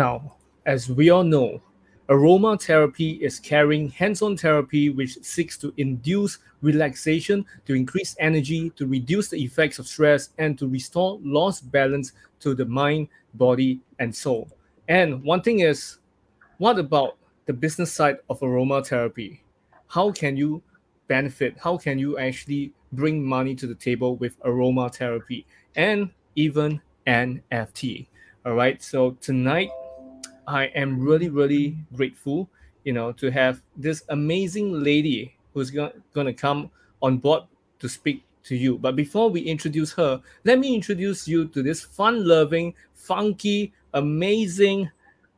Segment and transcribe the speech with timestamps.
[0.00, 1.60] Now, as we all know,
[2.08, 9.28] aromatherapy is carrying hands-on therapy which seeks to induce relaxation, to increase energy, to reduce
[9.28, 14.48] the effects of stress, and to restore lost balance to the mind, body, and soul.
[14.88, 15.98] And one thing is,
[16.56, 19.40] what about the business side of aromatherapy?
[19.88, 20.62] How can you
[21.08, 21.56] benefit?
[21.62, 25.44] How can you actually bring money to the table with aromatherapy
[25.76, 28.06] and even NFT?
[28.46, 28.82] All right.
[28.82, 29.68] So tonight,
[30.46, 32.48] I am really, really grateful,
[32.84, 36.70] you know, to have this amazing lady who's going to come
[37.02, 37.44] on board
[37.78, 38.78] to speak to you.
[38.78, 44.90] But before we introduce her, let me introduce you to this fun loving, funky, amazing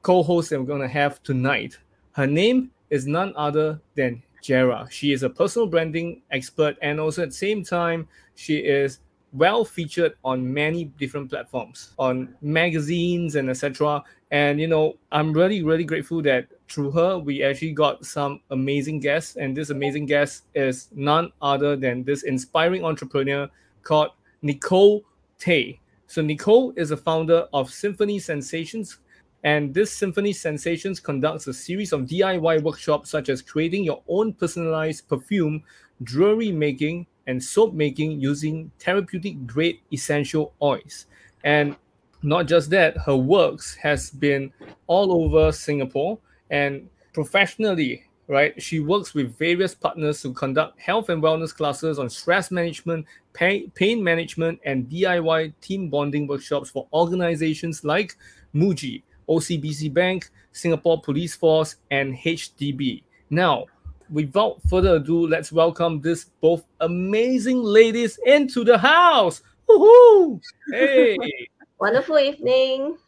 [0.03, 1.79] co host that we're going to have tonight.
[2.13, 4.91] Her name is none other than Gerra.
[4.91, 8.99] She is a personal branding expert and also at the same time, she is
[9.33, 14.03] well featured on many different platforms, on magazines and etc.
[14.31, 19.01] And you know, I'm really, really grateful that through her we actually got some amazing
[19.01, 19.37] guests.
[19.37, 23.49] And this amazing guest is none other than this inspiring entrepreneur
[23.83, 24.11] called
[24.43, 25.05] Nicole
[25.39, 25.81] Tay.
[26.07, 28.99] So Nicole is a founder of Symphony Scentsations,
[29.45, 34.35] and this Symphony Scentsations conducts a series of DIY workshops such as creating your own
[34.35, 35.63] personalized perfume,
[36.05, 41.07] jewelry making, and soap making using therapeutic grade essential oils.
[41.45, 41.77] And
[42.23, 44.53] not just that, her works has been
[44.87, 46.19] all over Singapore
[46.51, 48.61] and professionally, right?
[48.63, 53.71] She works with various partners to conduct health and wellness classes on stress management, pain,
[53.75, 58.17] pain management, and DIY team bonding workshops for organizations like
[58.55, 63.03] Muji, OCBC Bank, Singapore Police Force, and HDB.
[63.31, 63.67] Now,
[64.13, 69.43] without further ado, let's welcome this both amazing ladies into the house.
[69.69, 70.41] Woohoo!
[70.71, 71.17] Hey!
[71.81, 72.99] Wonderful evening.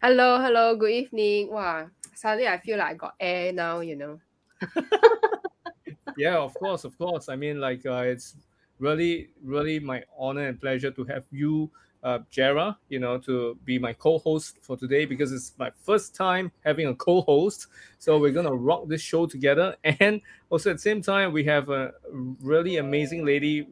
[0.00, 1.50] Hello, hello, good evening.
[1.50, 4.20] Wow, suddenly I feel like I got air now, you know.
[6.16, 7.28] yeah, of course, of course.
[7.28, 8.36] I mean, like, uh, it's
[8.78, 11.70] really, really my honor and pleasure to have you
[12.04, 16.52] uh, Gerra, you know, to be my co-host for today because it's my first time
[16.64, 17.66] having a co-host.
[17.98, 20.20] So we're gonna rock this show together, and
[20.50, 23.66] also at the same time we have a really amazing lady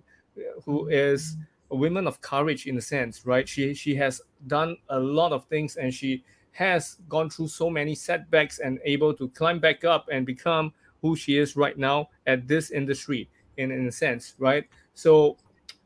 [0.64, 1.36] who is
[1.70, 3.48] a woman of courage in a sense, right?
[3.48, 7.94] She she has done a lot of things and she has gone through so many
[7.94, 12.46] setbacks and able to climb back up and become who she is right now at
[12.46, 14.64] this industry in, in a sense, right?
[14.94, 15.38] So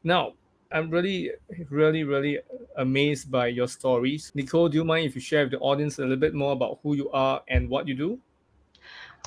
[0.03, 0.35] now
[0.73, 1.31] I'm really,
[1.71, 2.39] really, really
[2.77, 4.33] amazed by your stories.
[4.35, 6.79] Nicole, do you mind if you share with the audience a little bit more about
[6.83, 8.19] who you are and what you do?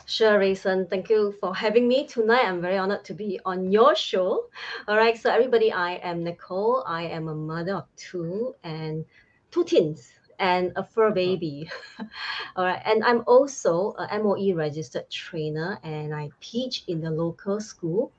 [0.05, 0.87] Sure, Rayson.
[0.87, 2.45] Thank you for having me tonight.
[2.45, 4.47] I'm very honored to be on your show.
[4.87, 6.83] All right, so everybody, I am Nicole.
[6.87, 9.05] I am a mother of two and
[9.51, 11.13] two teens and a fur uh-huh.
[11.13, 11.69] baby.
[12.55, 17.59] All right, and I'm also a MOE registered trainer and I teach in the local
[17.59, 18.11] school.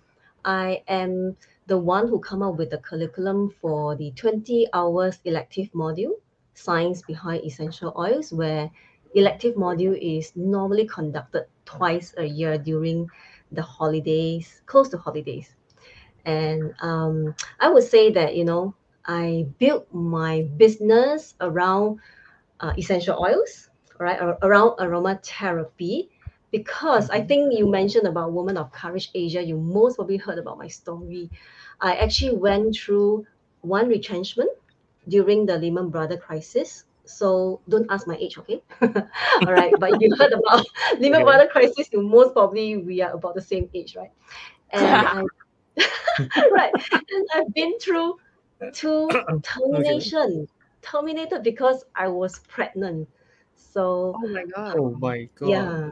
[0.44, 1.36] I am
[1.70, 6.14] the one who come up with the curriculum for the 20 hours elective module,
[6.54, 8.69] Science Behind Essential Oils, where
[9.14, 13.09] elective module is normally conducted twice a year during
[13.53, 15.54] the holidays, close to holidays.
[16.25, 18.75] And um, I would say that, you know,
[19.06, 22.00] I built my business around
[22.59, 23.70] uh, essential oils,
[24.00, 26.09] right, around aromatherapy,
[26.50, 29.42] because I think you mentioned about Women of Courage Asia.
[29.42, 31.30] You most probably heard about my story.
[31.80, 33.26] I actually went through
[33.62, 34.50] one retrenchment
[35.08, 36.84] during the Lehman Brothers crisis.
[37.04, 38.62] So don't ask my age, okay?
[38.82, 40.66] All right, but you heard about
[40.98, 41.88] Lehman Brothers crisis.
[41.92, 44.12] You most probably we are about the same age, right?
[44.70, 45.28] And
[45.78, 48.16] I, right, and I've been through
[48.72, 49.08] two
[49.42, 50.46] termination, okay.
[50.82, 53.08] terminated because I was pregnant.
[53.56, 55.91] So oh my god, oh my god, yeah.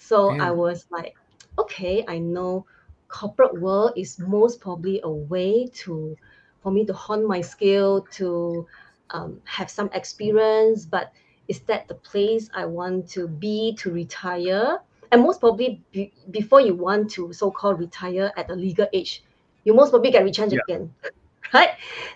[0.00, 0.40] So Damn.
[0.40, 1.14] I was like,
[1.58, 2.66] okay, I know
[3.10, 6.16] corporate world is most probably a way to
[6.62, 8.66] for me to hone my skill to
[9.10, 11.12] um, have some experience but
[11.48, 14.78] is that the place i want to be to retire
[15.10, 19.24] and most probably be, before you want to so-called retire at a legal age
[19.64, 20.60] you most probably get retrenched yeah.
[20.68, 20.94] again
[21.52, 21.70] right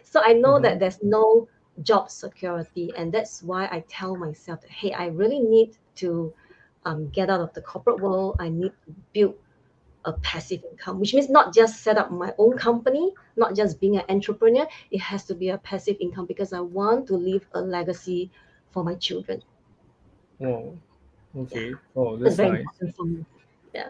[0.05, 0.63] so i know mm-hmm.
[0.63, 1.49] that there's no
[1.83, 6.33] job security and that's why i tell myself that hey i really need to
[6.85, 9.35] um, get out of the corporate world i need to build
[10.05, 13.97] a passive income, which means not just set up my own company, not just being
[13.97, 14.67] an entrepreneur.
[14.91, 18.31] It has to be a passive income because I want to leave a legacy
[18.71, 19.43] for my children.
[20.43, 20.77] Oh,
[21.37, 21.71] okay.
[21.71, 21.75] Yeah.
[21.97, 22.61] Oh, that's very nice.
[22.61, 23.25] important for me.
[23.75, 23.89] Yeah.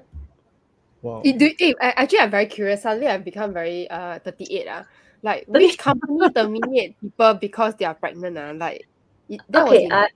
[1.03, 1.23] Wow.
[1.25, 2.83] It, do, eh, actually, I'm very curious.
[2.83, 4.69] Suddenly, I've become very uh 38.
[4.69, 4.85] Uh.
[5.23, 8.39] Like, which company terminate people because they are pregnant?
[8.39, 8.55] Uh?
[8.57, 8.87] Like,
[9.29, 10.09] It- That Okay, was in I-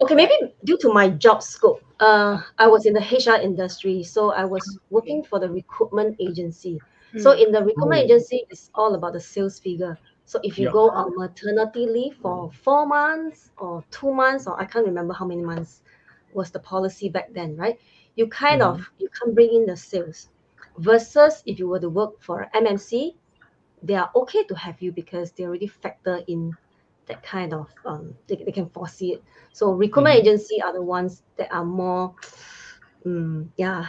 [0.00, 0.34] Okay, maybe
[0.64, 4.78] due to my job scope, uh, I was in the HR industry, so I was
[4.90, 6.80] working for the recruitment agency.
[7.16, 7.32] So Mm.
[7.32, 8.04] in the recruitment Oh.
[8.04, 9.98] agency, it's all about the sales figure.
[10.24, 10.70] So if you Yeah.
[10.70, 15.26] go on maternity leave for four months or two months, or I can't remember how
[15.26, 15.82] many months
[16.32, 17.78] was the policy back then, right?
[18.16, 18.62] You kind Mm-hmm.
[18.62, 20.28] of you can't bring in the sales.
[20.78, 23.16] Versus if you were to work for MNC,
[23.82, 26.56] they are okay to have you because they already factor in
[27.08, 29.22] that kind of um they, they can foresee it.
[29.52, 30.20] So recruitment Mhm.
[30.20, 32.14] agency are the ones that are more
[33.06, 33.88] um yeah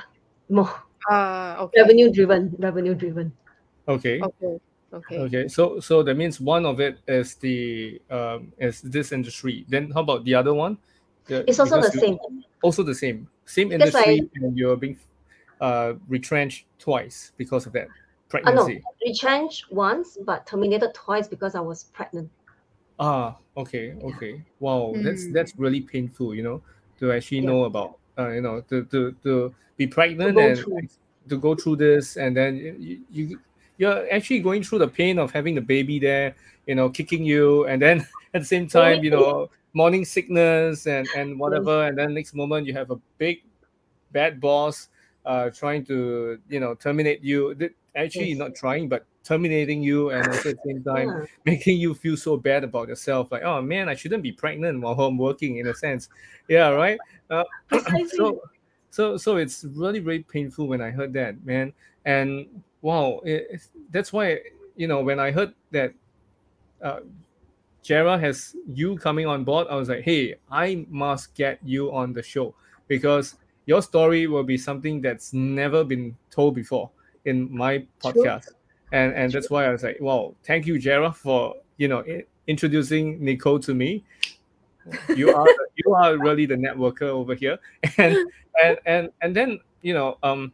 [0.49, 0.69] more
[1.09, 1.81] Ah, okay.
[1.81, 3.31] revenue driven revenue driven
[3.87, 4.19] Okay.
[4.21, 4.59] Okay.
[4.93, 5.17] Okay.
[5.17, 5.47] Okay.
[5.47, 9.65] So so that means one of it is the um is this industry.
[9.69, 10.77] Then how about the other one?
[11.25, 12.17] The- it's also the same
[12.61, 13.29] Also the same.
[13.45, 14.97] Same Because I- industry and you're being
[15.61, 17.87] uh retrenched twice because of that
[18.45, 18.69] uh, no
[19.05, 22.29] retrenched once but terminated twice because i was pregnant
[22.99, 24.43] Ah, okay, okay.
[24.59, 25.33] Wow, that's Mm.
[25.33, 26.61] that's really painful, you know,
[26.99, 27.47] to actually Yeah.
[27.47, 30.81] know about uh, you know, to to to be pregnant go and through.
[31.29, 33.39] to go through this and then you, you
[33.77, 36.35] you're actually going through the pain of having the baby there,
[36.67, 41.09] you know, kicking you and then at the same time, you know, morning sickness and
[41.15, 43.39] and whatever and then next moment you have a big
[44.11, 44.89] bad boss
[45.25, 47.55] uh trying to, you know, terminate you.
[47.55, 48.37] Th- Actually Yes.
[48.37, 51.25] not trying but terminating you and also at the same time Yeah.
[51.45, 53.31] making you feel so bad about yourself.
[53.31, 56.09] Like oh man i shouldn't be pregnant while i'm working in a sense.
[56.49, 56.97] Yeah right?
[57.29, 57.43] Uh,
[58.17, 58.41] so
[58.89, 61.71] so so it's really really painful when i heard that man.
[62.05, 62.47] And
[62.81, 63.61] wow it,
[63.91, 64.39] that's why
[64.75, 65.93] you know when i heard that
[66.81, 67.01] uh
[67.83, 72.13] Gerra has you coming on board i was like hey i must get you on
[72.13, 72.55] the show
[72.87, 73.35] because
[73.67, 76.89] your story will be something that's never been told before
[77.25, 78.58] in my podcast
[78.91, 82.25] and and that's why I was like, wow, thank you, Gerra, for you know i-
[82.47, 84.03] introducing Nicole to me.
[85.15, 87.59] You are you are really the networker over here,
[87.97, 88.17] and
[88.63, 90.53] and and and then you know um,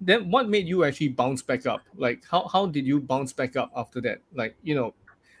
[0.00, 1.82] then what made you actually bounce back up?
[1.96, 4.18] Like how how did you bounce back up after that?
[4.34, 4.94] Like you know,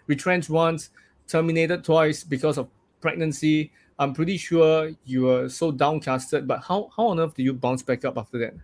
[0.06, 0.90] retrenched once,
[1.26, 2.68] terminated twice because of
[3.00, 3.72] pregnancy.
[3.98, 7.82] I'm pretty sure you were so downcasted, but how how on earth did you bounce
[7.82, 8.54] back up after that?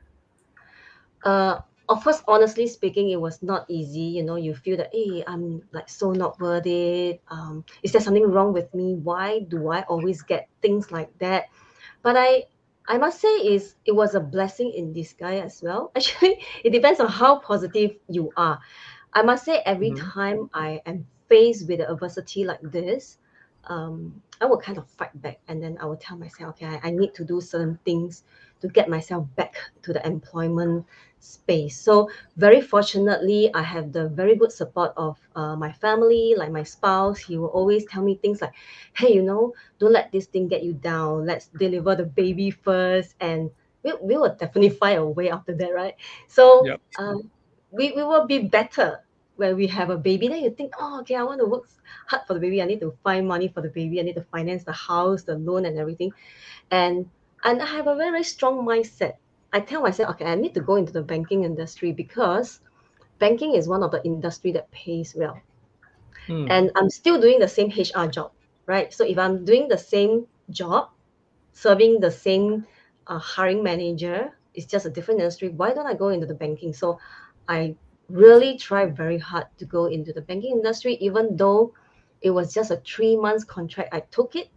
[1.25, 5.23] uh of course honestly speaking it was not easy you know you feel that hey
[5.27, 8.94] i'm like so not worth it um is there something wrong with me?
[8.94, 11.44] Why do i always get things like that?
[12.03, 12.44] But i
[12.88, 15.91] i must say is it was a blessing in disguise as well.
[15.97, 18.61] Actually it depends on how positive you are.
[19.12, 20.12] I must say every Mhm.
[20.15, 23.19] time i am faced with adversity like this
[23.67, 26.89] um i will kind of fight back and then i will tell myself okay I,
[26.89, 28.23] I need to do certain things
[28.61, 30.85] to get myself back to the employment
[31.20, 31.79] space.
[31.81, 36.62] So very fortunately, I have the very good support of uh, my family, like my
[36.62, 37.19] spouse.
[37.19, 38.55] He will always tell me things like,
[38.94, 41.26] "Hey, you know, don't let this thing get you down.
[41.26, 43.50] Let's deliver the baby first, and
[43.82, 45.94] we, we will definitely find a way after that, right?"
[46.29, 46.82] So Yep.
[46.98, 47.31] um,
[47.70, 49.01] we, we will be better
[49.36, 50.29] when we have a baby.
[50.29, 51.65] Then you think, "Oh, okay, I want to work
[52.06, 52.63] hard for the baby.
[52.63, 54.01] I need to find money for the baby.
[54.01, 56.13] I need to finance the house, the loan, and everything."
[56.70, 57.10] And
[57.44, 59.14] and I have a very, very strong mindset.
[59.52, 62.60] I tell myself, okay, I need to go into the banking industry because
[63.19, 65.40] banking is one of the industry that pays well.
[66.26, 66.46] Hmm.
[66.50, 68.32] And I'm still doing the same HR job,
[68.66, 68.93] right?
[68.93, 70.90] So if I'm doing the same job,
[71.52, 72.66] serving the same
[73.06, 75.48] uh, hiring manager, it's just a different industry.
[75.48, 76.72] Why don't I go into the banking?
[76.72, 76.98] So
[77.48, 77.76] I
[78.08, 81.72] really try very hard to go into the banking industry, even though
[82.22, 83.94] it was just a three months contract.
[83.94, 84.48] I took it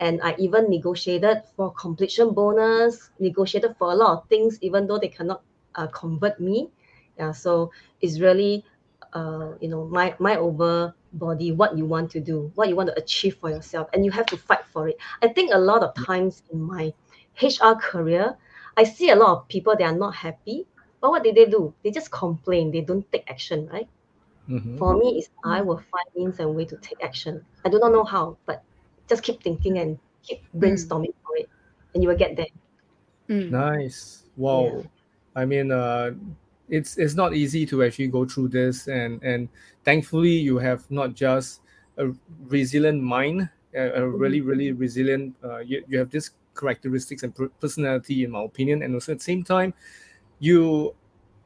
[0.00, 4.98] and I even negotiated for completion bonus, negotiated for a lot of things, even though
[4.98, 5.42] they cannot
[5.74, 6.70] uh, convert me.
[7.18, 8.64] Yeah, so it's really,
[9.12, 12.88] uh, you know, my my over body, what you want to do, what you want
[12.88, 14.96] to achieve for yourself, and you have to fight for it.
[15.22, 16.92] I think a lot of times in my
[17.40, 18.36] HR career,
[18.76, 20.66] I see a lot of people they are not happy,
[21.00, 21.74] but what did they do?
[21.84, 22.70] They just complain.
[22.72, 23.88] They don't take action, right?
[24.48, 24.78] Mhm.
[24.78, 27.46] For me, is I will find means and way to take action.
[27.64, 28.62] I do not know how, but
[29.08, 31.48] just keep thinking and keep brainstorming for it,
[31.94, 32.52] and you will get there.
[33.28, 33.50] Mm.
[33.50, 34.24] Nice.
[34.36, 34.84] Wow.
[35.34, 36.12] I mean, uh,
[36.68, 39.48] it's it's not easy to actually go through this, and and
[39.84, 41.60] thankfully you have not just
[41.96, 42.12] a
[42.46, 45.34] resilient mind, a, a really really resilient.
[45.42, 49.24] Uh, you, you have this characteristics and personality, in my opinion, and also at the
[49.24, 49.72] same time,
[50.40, 50.94] you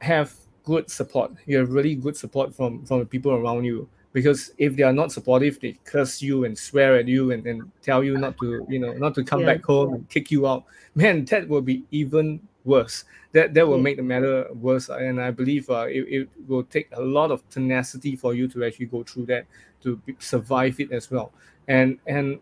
[0.01, 1.31] have good support.
[1.45, 3.87] You have really good support from from the people around you.
[4.13, 7.71] Because if they are not supportive, they curse you and swear at you and, and
[7.81, 10.47] tell you not to, you know, not to come Yeah, back home and kick you
[10.47, 10.65] out.
[10.95, 13.05] Man, that will be even worse.
[13.33, 13.81] That that will Yeah.
[13.81, 14.89] make the matter worse.
[14.89, 18.63] And I believe uh, it, it will take a lot of tenacity for you to
[18.63, 19.47] actually go through that
[19.81, 21.33] to survive it as well.
[21.67, 22.39] And and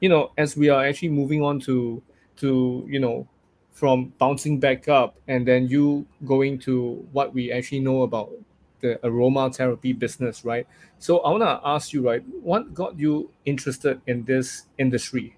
[0.00, 2.02] you know, as we are actually moving on to
[2.36, 3.28] to you know
[3.72, 8.30] from bouncing back up and then you going to what we actually know about
[8.80, 10.66] the aromatherapy business, right?
[10.98, 15.36] So I want to ask you, right, what got you interested in this industry?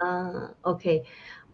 [0.00, 1.02] Uh, okay.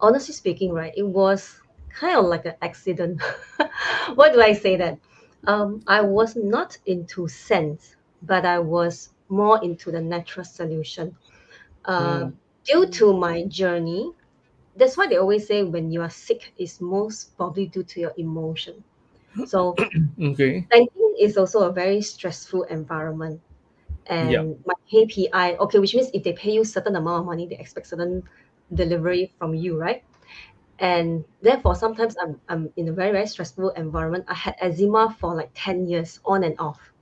[0.01, 3.21] Honestly speaking, right, it was kind of like an accident.
[4.15, 4.99] Why do I say that?
[5.47, 11.17] Um, I was not into scent, but I was more into the natural solution.
[11.85, 12.35] Uh, Mm.
[12.65, 14.13] Due to my journey,
[14.77, 18.13] that's why they always say when you are sick, it's most probably due to your
[18.17, 18.85] emotion.
[19.43, 19.81] So
[20.21, 20.69] Okay.
[20.71, 23.41] banking is also a very stressful environment.
[24.07, 24.43] And Yeah.
[24.67, 27.89] my KPI, okay, which means if they pay you certain amount of money, they expect
[27.89, 28.23] certain
[28.75, 30.05] delivery from you, right?
[30.79, 34.25] And therefore, sometimes I'm, I'm in a very, very stressful environment.
[34.29, 36.93] I had eczema for like 10 years on and off.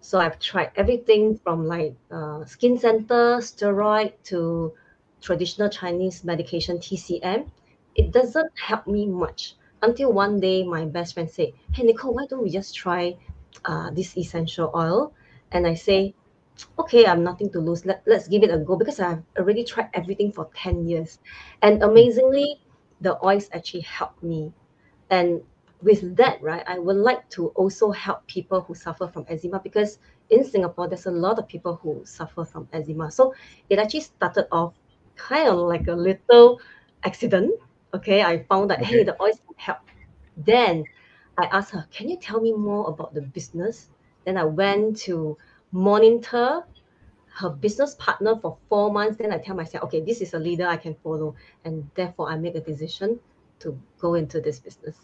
[0.00, 4.72] So I've tried everything from like uh, skin center, steroid to
[5.20, 7.50] traditional Chinese medication, TCM.
[7.94, 12.26] It doesn't help me much until one day my best friend said, Hey, Nicole, why
[12.26, 13.16] don't we just try
[13.64, 15.12] uh, this essential oil?
[15.52, 16.14] And I say,
[16.78, 17.84] okay, I'm nothing to lose.
[17.86, 21.18] Let, let's give it a go because I've already tried everything for 10 years.
[21.62, 22.60] And amazingly,
[23.00, 24.52] the oils actually helped me.
[25.10, 25.42] And
[25.82, 29.98] with that, right, I would like to also help people who suffer from eczema because
[30.30, 33.10] in Singapore, there's a lot of people who suffer from eczema.
[33.10, 33.34] So
[33.70, 34.74] it actually started off
[35.16, 36.60] kind of like a little
[37.04, 37.52] accident.
[37.94, 39.78] Okay, I found that, hey, the oils can help.
[40.36, 40.84] Then
[41.38, 43.88] I asked her, can you tell me more about the business?
[44.24, 45.36] Then I went to
[45.72, 46.64] monitor
[47.34, 49.16] her business partner for four months.
[49.16, 51.34] Then I tell myself, okay, this is a leader I can follow.
[51.64, 53.18] And therefore, I make a decision
[53.60, 54.96] to go into this business.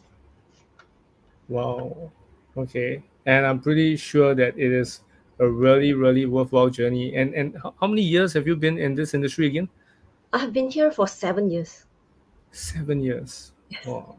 [1.49, 2.11] Wow.
[2.57, 3.03] Okay.
[3.27, 5.01] And I'm pretty sure that it is
[5.39, 7.17] a really, really worthwhile journey.
[7.17, 9.69] And and how, how many years have you been in this industry again?
[10.33, 11.84] I have been here for seven years.
[12.55, 13.53] Seven years.
[13.85, 14.17] Wow.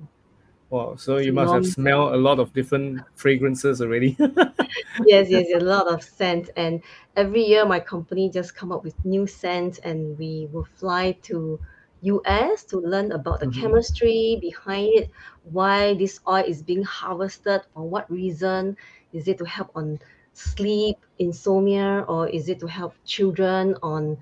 [0.70, 0.96] Wow.
[0.98, 4.18] So you must have smelled a lot of different fragrances already.
[4.98, 6.50] yes, yes, a lot of scent.
[6.56, 6.84] And
[7.16, 11.60] every year my company just come up with new scents and we will fly to
[12.02, 13.48] US to learn about the Mhm.
[13.48, 15.10] chemistry behind it,
[15.44, 18.78] why this oil is being harvested, for what reason.
[19.14, 20.00] Is it to help on
[20.34, 24.18] sleep, insomnia, or is it to help children on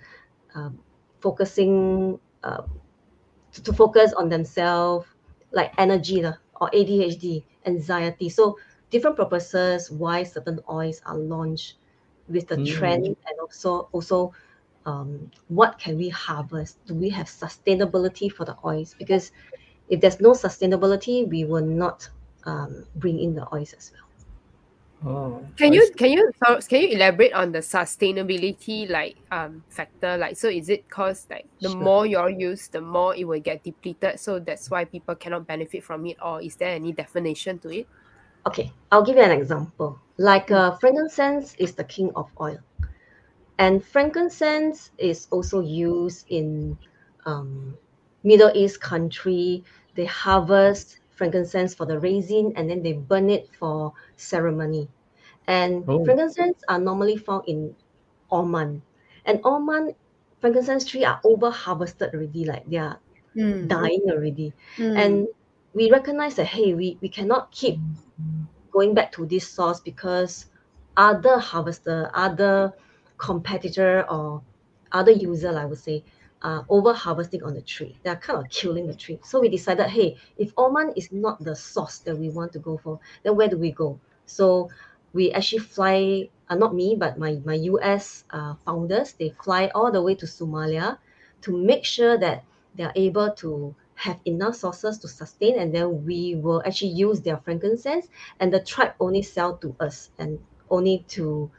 [0.55, 0.83] um,
[1.21, 2.63] focusing uh,
[3.53, 5.07] to, to focus on themselves,
[5.51, 8.29] like energy or ADHD, anxiety.
[8.29, 8.57] So
[8.91, 11.75] different purposes why certain oils are launched
[12.27, 13.15] with the trend Mm.
[13.27, 14.33] and also also
[14.85, 16.85] um, what can we harvest?
[16.85, 18.95] Do we have sustainability for the oils?
[18.97, 19.31] Because
[19.89, 22.09] if there's no sustainability, we will not
[22.45, 24.07] um, bring in the oils as well.
[25.05, 25.93] Oh, Can I you see.
[25.97, 26.31] can you
[26.67, 30.17] can you elaborate on the sustainability like um factor?
[30.17, 31.83] Like so is it cause like the Sure.
[31.83, 35.45] more you all use, the more it will get depleted, so that's why people cannot
[35.47, 37.87] benefit from it, or is there any definition to it?
[38.45, 39.99] Okay, I'll give you an example.
[40.17, 42.59] Like uh, frankincense is the king of oil,
[43.57, 46.77] and frankincense is also used in
[47.25, 47.77] um,
[48.23, 49.63] Middle East country.
[49.95, 54.89] They harvest frankincense for the resin, and then they burn it for ceremony.
[55.47, 56.03] And Oh.
[56.03, 57.75] frankincense are normally found in
[58.31, 58.83] Oman,
[59.25, 59.95] and Oman
[60.39, 63.01] frankincense tree are over harvested already, like they are
[63.67, 64.93] dying already Mm.
[64.95, 65.27] and
[65.73, 67.81] we recognize that hey we, we cannot keep
[68.71, 70.47] going back to this source because
[70.97, 72.73] other harvester other
[73.17, 74.43] competitor or
[74.91, 76.03] other user i would say
[76.43, 77.95] are over harvesting on the tree.
[78.03, 79.19] They are kind of killing the tree.
[79.23, 82.77] So we decided hey if oman is not the source that we want to go
[82.77, 83.99] for then where do we go?
[84.25, 84.69] So
[85.13, 89.91] we actually fly uh, not me but my, my us uh, founders they fly all
[89.91, 90.97] the way to somalia
[91.41, 92.43] to make sure that
[92.75, 97.21] they are able to have enough sources to sustain and then we will actually use
[97.21, 98.07] their frankincense
[98.39, 101.49] and the tribe only sell to us and only to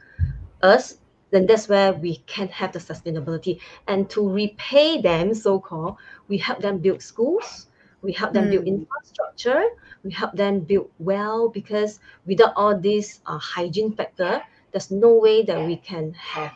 [0.61, 0.97] us
[1.35, 6.59] then that's where we can have the sustainability and to repay them so-called we help
[6.59, 7.67] them build schools
[8.01, 8.79] we help them build Mm.
[8.79, 9.63] infrastructure
[10.03, 15.43] we help them build well because without all this uh, hygiene factor there's no way
[15.43, 16.53] that we can have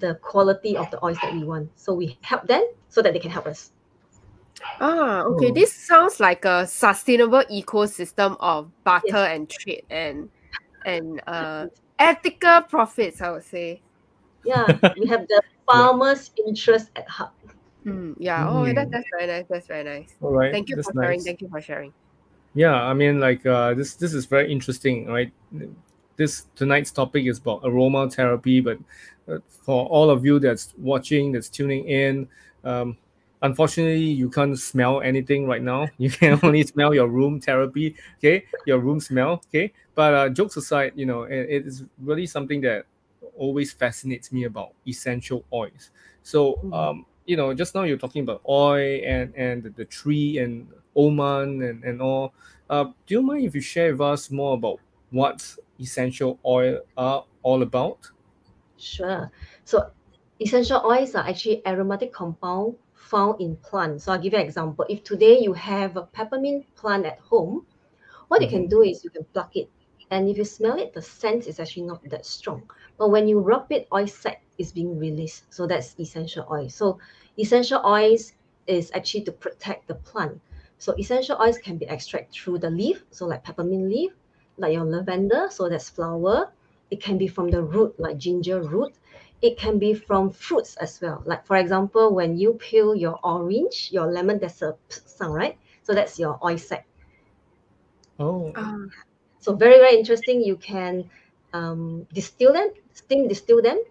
[0.00, 3.18] the quality of the oils that we want so we help them so that they
[3.18, 3.72] can help us
[4.80, 5.50] Ah, okay.
[5.50, 5.54] Oh.
[5.54, 10.28] This sounds like a sustainable ecosystem of barter and trade and
[10.84, 11.66] and uh
[11.98, 13.82] ethical profits, I would say.
[14.44, 17.32] yeah we have the farmers interest at heart
[17.84, 18.44] Hmm, yeah.
[18.48, 18.90] Oh, that, Mm.
[18.90, 19.46] that's very nice.
[19.48, 20.14] That's very nice.
[20.20, 20.50] All right.
[20.52, 21.18] Thank you that's for sharing.
[21.18, 21.24] nice.
[21.24, 21.94] Thank you for sharing.
[22.54, 25.32] Yeah, I mean, like uh, this this is very interesting, right?
[26.16, 28.76] this tonight's topic is about aroma therapy, but
[29.30, 32.28] uh, for all of you that's watching, that's tuning in,
[32.64, 32.98] um,
[33.42, 38.44] unfortunately you can't smell anything right now you can only smell your room therapy okay
[38.66, 42.62] your room smell okay but uh, jokes aside you know it, it is really something
[42.62, 42.86] that
[43.36, 45.90] always fascinates me about essential oils
[46.22, 46.72] so Mhm.
[46.72, 50.68] um you know just now you're talking about oil and and the, the tree and
[50.96, 52.32] oman and and all
[52.70, 57.24] uh do you mind if you share with us more about what essential oil are
[57.42, 58.10] all about
[58.78, 59.30] Sure.
[59.64, 59.90] So
[60.40, 64.04] essential oils are actually aromatic compound found in plants.
[64.04, 64.84] So I'll give you an example.
[64.88, 67.66] If today you have a peppermint plant at home,
[68.28, 69.70] what you can do is you can pluck it.
[70.10, 72.70] And if you smell it, the scent is actually not that strong.
[72.98, 75.52] But when you rub it, oil sac is being released.
[75.52, 76.68] So that's essential oil.
[76.68, 76.98] So
[77.38, 78.32] essential oils
[78.66, 80.40] is actually to protect the plant.
[80.78, 84.12] So essential oils can be extracted through the leaf, so like peppermint leaf,
[84.56, 86.52] like your lavender, so that's flower.
[86.90, 88.94] It can be from the root, like ginger root.
[89.42, 91.22] It can be from fruits as well.
[91.26, 95.58] Like for example, when you peel your orange, your lemon, there's a sound, right?
[95.82, 96.86] So that's your oil sac.
[98.18, 98.90] oh Um,
[99.40, 100.42] So very, very interesting.
[100.42, 101.08] You can
[101.52, 103.82] um, distill them, steam distill them.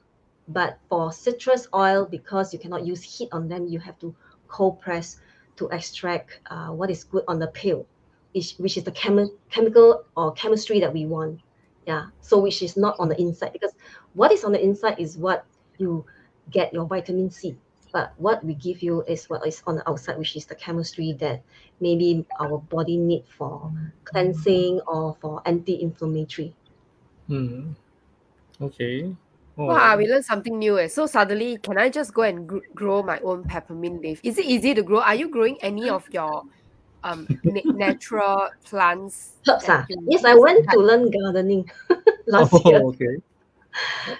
[0.49, 4.15] But for citrus oil, because you cannot use heat on them, you have to
[4.47, 5.19] cold press
[5.57, 7.85] to extract uh, what is good on the peel,
[8.33, 11.41] which, which is the chemi- chemical or chemistry that we want.
[11.85, 12.07] Yeah.
[12.21, 13.73] So which is not on the inside because
[14.13, 15.45] what is on the inside is what
[15.77, 16.05] you
[16.51, 17.57] get your vitamin C.
[17.91, 21.13] But what we give you is what is on the outside, which is the chemistry
[21.13, 21.43] that
[21.79, 23.73] maybe our body need for
[24.05, 26.55] cleansing or for anti-inflammatory.
[27.27, 27.71] hmm.
[28.61, 29.15] okay
[29.57, 30.79] oh, Wow, we learned something new.
[30.79, 30.87] Eh.
[30.87, 34.21] So suddenly, can I just go and gr- grow my own peppermint leaf?
[34.23, 35.01] Is it easy to grow?
[35.01, 36.43] Are you growing any of your
[37.03, 39.39] um na- natural plants?
[39.49, 39.87] Herbs, ah.
[40.05, 41.69] Yes, I went to learn gardening
[42.27, 42.81] last oh, year.
[42.89, 43.17] okay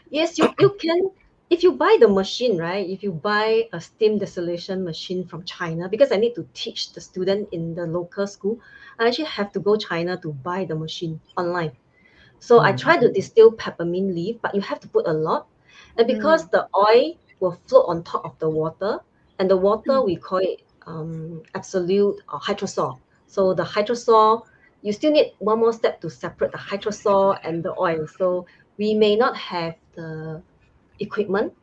[0.10, 1.12] Yes, you, you can
[1.50, 2.88] if you buy the machine, right?
[2.88, 7.02] If you buy a steam distillation machine from China, because I need to teach the
[7.02, 8.60] student in the local school,
[9.00, 11.72] I actually have to go China to buy the machine online.
[12.40, 12.78] So I Mm.
[12.78, 15.48] try to distill peppermint leaf, but you have to put a lot.
[15.98, 19.00] And because the oil will float on top of the water,
[19.40, 23.00] and the water we call it um, absolute uh, hydrosol.
[23.28, 24.44] So the hydrosol,
[24.82, 28.08] you still need one more step to separate the hydrosol and the oil.
[28.08, 28.46] So
[28.78, 30.44] we may not have the
[31.00, 31.54] equipment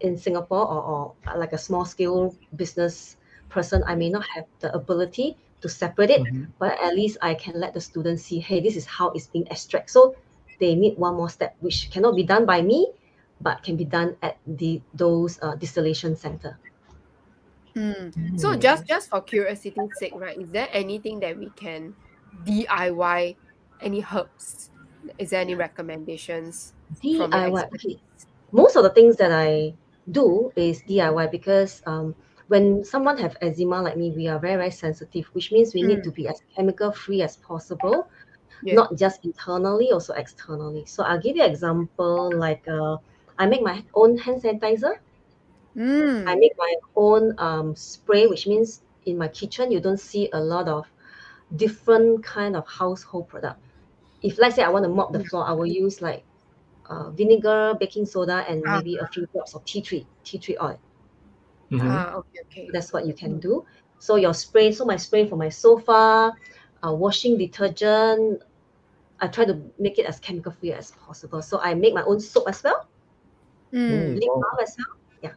[0.00, 3.16] in Singapore or, or like a small scale business
[3.48, 6.52] person, I may not have the ability to separate it, Mhm.
[6.58, 9.46] but at least I can let the students see, hey, this is how it's being
[9.48, 9.90] extracted.
[9.90, 10.16] So
[10.58, 12.92] they need one more step, which cannot be done by me,
[13.40, 16.58] but can be done at the those uh, distillation center.
[17.76, 18.14] Mm.
[18.36, 18.60] So Mm.
[18.60, 20.36] just just for curiosity's sake, right?
[20.38, 21.96] Is there anything that we can
[22.42, 23.38] DIY?
[23.80, 24.70] Any herbs?
[25.18, 26.74] Is there any recommendations
[27.10, 27.64] from your DIY.
[27.74, 27.96] Okay.
[28.52, 29.74] Most of the things that I
[30.10, 32.14] do is DIY because um,
[32.48, 36.00] when someone have eczema like me, we are very very sensitive, which means we need
[36.00, 36.04] Mm.
[36.04, 38.08] to be as chemical free as possible.
[38.62, 38.74] Yeah.
[38.74, 40.84] not just internally, also externally.
[40.86, 42.96] So I'll give you an example like uh,
[43.38, 44.94] I make my own hand sanitizer.
[45.76, 46.28] Mm.
[46.28, 50.40] I make my own um, spray, which means in my kitchen you don't see a
[50.40, 50.86] lot of
[51.56, 53.60] different kind of household product.
[54.22, 56.24] If let's say I want to mop the floor, I will use like
[56.92, 58.82] uh, vinegar, baking soda, and Ah.
[58.82, 60.78] maybe a few drops of tea tree tea tree oil.
[61.70, 61.96] Mhm.
[61.96, 62.66] Ah, okay, okay.
[62.72, 63.64] That's what you can do.
[63.98, 66.32] So your spray, so my spray for my sofa,
[66.84, 68.42] uh, washing detergent,
[69.20, 71.42] I try to make it as chemical free as possible.
[71.42, 72.88] So I make my own soap as well,
[73.72, 74.22] Mm.
[74.22, 74.96] lip balm as well.
[75.22, 75.34] Yeah,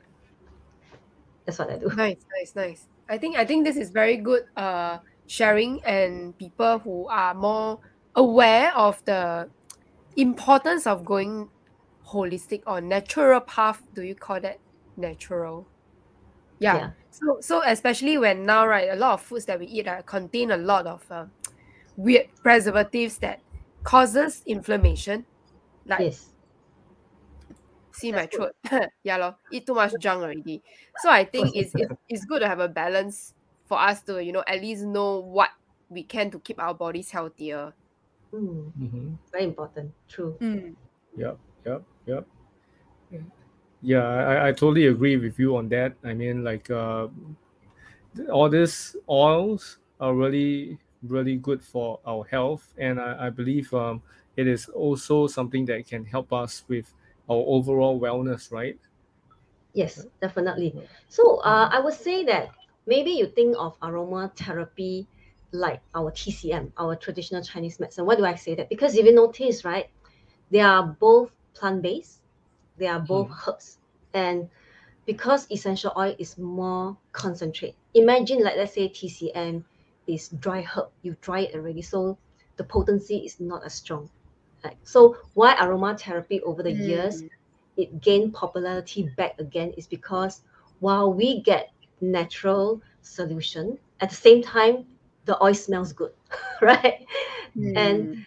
[1.46, 1.92] that's what I do.
[1.92, 2.88] Nice, nice, nice.
[3.08, 7.80] I think I think this is very good uh sharing and people who are more
[8.16, 9.50] aware of the
[10.16, 11.50] importance of going
[12.08, 13.82] holistic or natural path.
[13.94, 14.60] Do you call that
[14.98, 15.68] natural?
[16.60, 16.76] Yeah.
[16.76, 16.92] Yeah.
[17.12, 20.52] So so especially when now right, a lot of foods that we eat uh, contain
[20.52, 21.26] a lot of uh,
[21.98, 23.42] weird preservatives that
[23.84, 25.26] causes inflammation.
[25.86, 26.30] Like Yes.
[27.92, 28.52] see my That's good.
[28.62, 28.90] throat.
[29.04, 30.64] yeah, lor, eat too much junk already.
[30.98, 33.34] So I think it's, it's it's good to have a balance
[33.66, 35.50] for us to, you know, at least know what
[35.90, 37.74] we can to keep our bodies healthier.
[38.36, 39.18] Mm, Mhm.
[39.32, 39.96] very important.
[40.08, 40.40] True.
[41.18, 42.28] Yep, yep, yep.
[43.82, 45.96] Yeah, I, I totally agree with you on that.
[46.04, 47.08] I mean, like, uh,
[48.32, 54.02] all these oils are really, really good for our health, and I, I believe um,
[54.36, 56.94] it is also something that can help us with
[57.30, 58.80] our overall wellness, right?
[59.74, 60.76] Yes, definitely.
[61.08, 62.56] So uh, I would say that
[62.88, 65.08] maybe you think of aromatherapy
[65.56, 68.06] like our TCM, our traditional Chinese medicine.
[68.06, 68.70] Why do I say that?
[68.70, 69.90] Because if you notice, right,
[70.52, 72.22] they are both plant-based,
[72.78, 73.80] they are both herbs.
[74.14, 74.50] And
[75.06, 79.64] because essential oil is more concentrate, imagine like let's say TCM
[80.08, 82.18] is dry herb, you dry it already, so
[82.58, 84.10] the potency is not as strong.
[84.64, 84.78] Right?
[84.84, 87.30] So why aromatherapy over the years Mm.
[87.78, 90.42] it gained popularity back again is because
[90.80, 94.86] while we get natural solution, at the same time
[95.26, 96.12] the oil smells good,
[96.62, 97.06] right?
[97.76, 98.26] And Mm.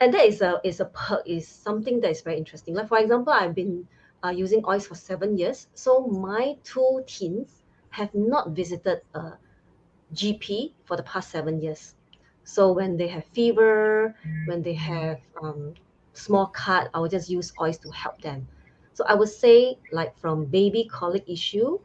[0.00, 2.74] and that is a is a perk is something that is very interesting.
[2.74, 3.86] Like for example, I've been
[4.24, 9.38] uh, using oils for seven years, so my two teens have not visited a
[10.12, 11.94] GP for the past seven years.
[12.44, 15.76] So when they have fever, when they have um,
[16.12, 18.48] small cut, I will just use oils to help them.
[18.92, 21.78] So I would say like from baby colic issue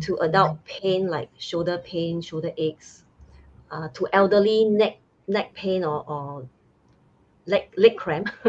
[0.00, 3.04] to adult pain like shoulder pain, shoulder aches,
[3.70, 6.48] uh, to elderly neck neck pain or, or
[7.46, 8.28] leg leg cramp,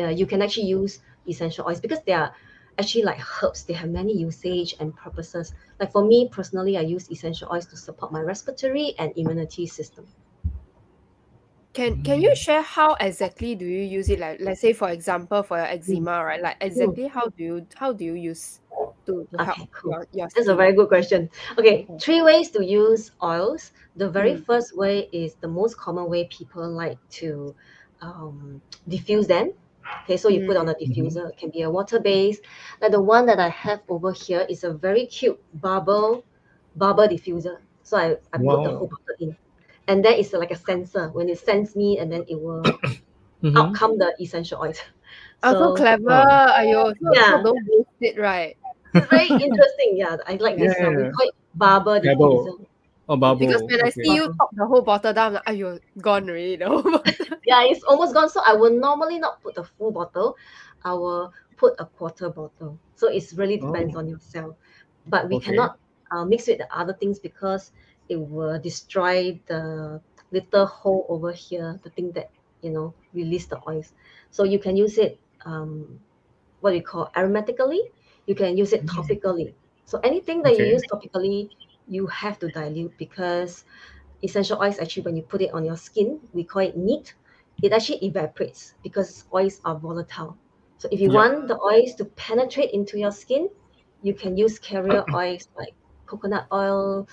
[0.00, 2.34] uh, you can actually use essential oils because they are
[2.78, 3.64] actually like herbs.
[3.64, 5.52] They have many usage and purposes.
[5.80, 10.08] Like for me personally, I use essential oils to support my respiratory and immunity system.
[11.74, 14.18] Can can you share how exactly do you use it?
[14.18, 16.42] Like let's say for example for your eczema, right?
[16.42, 18.60] Like exactly how do you how do you use
[19.08, 19.92] to, to help Okay, cool.
[19.92, 21.30] your, your That's a very good question.
[21.58, 21.98] Okay, Okay.
[22.00, 23.72] three ways to use oils.
[23.96, 24.44] The very Mm.
[24.46, 27.54] first way is the most common way people like to
[28.02, 29.52] um, diffuse them.
[30.04, 31.30] Okay, so you put on a diffuser.
[31.30, 32.38] It can be a water base.
[32.80, 36.24] Like the one that I have over here is a very cute bubble
[36.76, 37.58] bubble diffuser.
[37.82, 38.78] So I, I put the Wow.
[38.78, 39.36] whole bottle in.
[39.88, 41.08] And then it's like a sensor.
[41.12, 42.78] When it sends me, and then it will
[43.42, 43.54] Mhm.
[43.56, 44.78] out come the essential oils.
[45.42, 46.24] Oh, so clever.
[46.58, 47.28] Ayo, so, Yeah.
[47.28, 48.56] so don't waste it, right?
[48.94, 49.96] It's very interesting.
[49.96, 50.80] Yeah, I like this.
[50.82, 52.50] Uh, we call it bubble Bubble.
[52.50, 52.66] diffuser.
[53.08, 53.38] Oh, bubble.
[53.38, 56.56] Because when I see you top the whole bottle down, I'm like, ayo, gone already.
[56.56, 57.04] The whole bottle.
[57.44, 58.28] yeah, it's almost gone.
[58.28, 60.36] So I will normally not put the full bottle.
[60.84, 62.80] I will put a quarter bottle.
[62.94, 63.96] So it's really depends Oh.
[63.96, 64.56] on yourself.
[65.06, 65.38] But we Okay.
[65.38, 65.78] cannot
[66.10, 67.72] uh, mix with the other things because
[68.08, 72.30] it will destroy the little hole over here, the thing that
[72.62, 73.92] you know release the oils.
[74.30, 76.00] So you can use it um,
[76.60, 77.80] what we call aromatically.
[78.28, 79.56] You can use it topically.
[79.86, 81.50] So anything that you use topically,
[81.88, 83.64] you have to dilute because
[84.22, 87.16] essential oils actually when you put it on your skin, we call it neat,
[87.62, 90.38] it actually evaporates because oils are volatile.
[90.78, 91.22] So if you Yeah.
[91.22, 93.50] want the oils to penetrate into your skin,
[94.02, 95.74] you can use carrier oils like
[96.06, 97.08] coconut oil,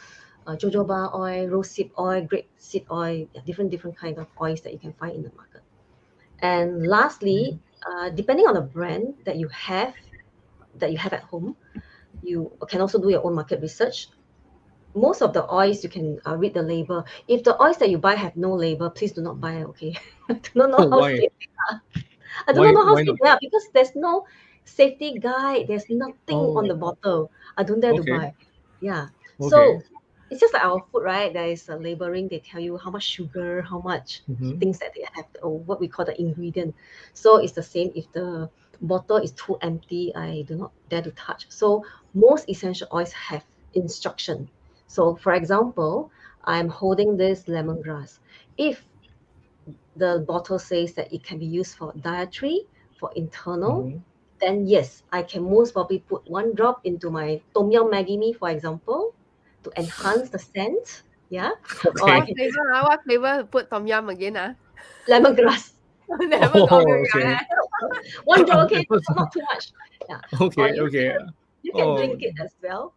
[0.47, 4.80] uh, jojoba oil, rosehip oil, grape seed oil, different different kind of oils that you
[4.80, 5.63] can find in the market.
[6.41, 9.95] And lastly, uh, depending on the brand that you have,
[10.80, 11.56] that you have at home,
[12.22, 14.08] you can also do your own market research.
[14.96, 17.06] Most of the oils you can uh, read the label.
[17.28, 19.64] If the oils that you buy have no label, please do not buy.
[19.64, 19.96] Okay,
[20.30, 21.20] I do not know Oh, how why?
[21.20, 21.82] safe they are.
[22.48, 24.26] I do Why- not know how safe they are because there's no
[24.66, 25.66] safety guide.
[25.68, 26.68] There's nothing on Oh.
[26.68, 27.32] the bottle.
[27.58, 28.34] I don't dare to buy.
[28.80, 29.08] Yeah.
[29.40, 29.78] Okay.
[29.78, 29.84] So
[30.30, 31.34] it's just like our food, right?
[31.34, 32.28] There is a labeling.
[32.30, 34.60] They tell you how much sugar, how much Mhm.
[34.60, 36.76] things that they have, or what we call the ingredient.
[37.14, 37.92] So it's the same.
[37.96, 38.50] If the
[38.82, 41.46] bottle is too empty, I do not dare to touch.
[41.50, 41.84] So
[42.14, 44.50] most essential oils have instruction.
[44.88, 46.12] So for example,
[46.44, 48.20] I'm holding this lemongrass.
[48.58, 48.88] If
[49.96, 52.62] the bottle says that it can be used for dietary,
[53.00, 54.04] for internal, Mhm.
[54.40, 58.34] then yes, I can most probably put one drop into my tom yum maggi mee,
[58.34, 59.16] for example,
[59.64, 61.04] to enhance the scent.
[61.30, 61.52] Yeah,
[62.00, 62.66] or I What can flavor?
[62.88, 64.38] What flavor put tom yum again?
[64.38, 64.54] Ah?
[65.08, 65.72] lemongrass.
[66.30, 67.04] Never Oh, got it.
[67.04, 67.38] okay.
[68.26, 69.72] One drop, okay, not too much.
[70.10, 70.20] Yeah.
[70.42, 70.76] Okay.
[70.76, 71.16] you Okay.
[71.64, 71.98] You can Oh.
[71.98, 72.94] drink it as well.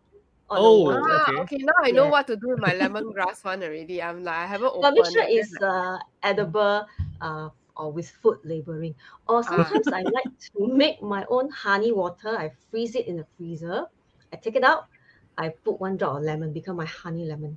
[0.51, 1.03] Oh, water.
[1.05, 1.41] Ah, Okay.
[1.41, 1.59] okay.
[1.65, 2.11] Now I know Yeah.
[2.11, 4.01] what to do with my lemongrass one already.
[4.03, 5.33] I'm like, I haven't But make opened sure it.
[5.45, 6.87] it's uh, edible
[7.21, 8.95] uh, or with food labeling.
[9.29, 9.43] Or Ah.
[9.65, 12.33] sometimes I like to make my own honey water.
[12.37, 13.85] I freeze it in the freezer.
[14.33, 14.89] I take it out.
[15.37, 17.57] I put one drop of lemon, become my honey lemon.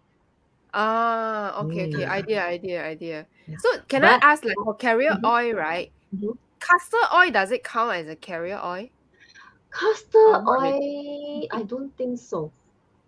[0.73, 2.05] Ah, okay, okay.
[2.05, 3.17] Idea, idea, idea.
[3.47, 3.57] Yeah.
[3.59, 5.27] So can But- I ask, like, for carrier Mhm.
[5.27, 5.91] oil, right?
[6.15, 6.37] Mhm.
[6.61, 8.87] Castor oil does it count as a carrier oil?
[9.71, 12.51] Castor Oh, oil, I don't think so.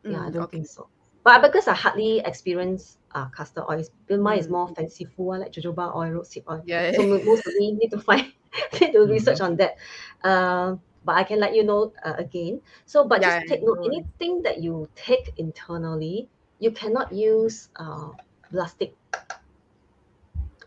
[0.07, 0.51] Yeah, I Mm, don't okay.
[0.51, 0.89] think so.
[1.23, 4.49] But because I hardly experience uh, castor oils, but mine is Mm.
[4.49, 6.65] more fanciful one, like jojoba oil, rosehip oil.
[6.65, 6.91] Yeah.
[6.91, 6.91] yeah.
[6.91, 8.33] So mo- most of me need to find,
[8.81, 9.41] need to research Mm-hmm.
[9.41, 9.75] on that.
[10.23, 12.61] Um, but I can let you know uh, again.
[12.85, 18.11] So, but Yeah, just take note, anything that you take internally, you cannot use uh,
[18.51, 18.95] plastic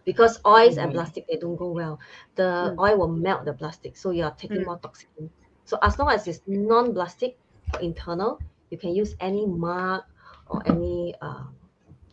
[0.07, 0.95] because oils and Mhm.
[0.95, 2.01] plastic they don't go well.
[2.37, 2.81] The Mm.
[2.81, 4.67] oil will melt the plastic, so you are taking Mm.
[4.67, 5.31] more toxin.
[5.67, 7.39] So as long as it's non-plastic
[7.71, 8.41] for internal,
[8.71, 10.05] you can use any mug
[10.49, 11.45] or any uh,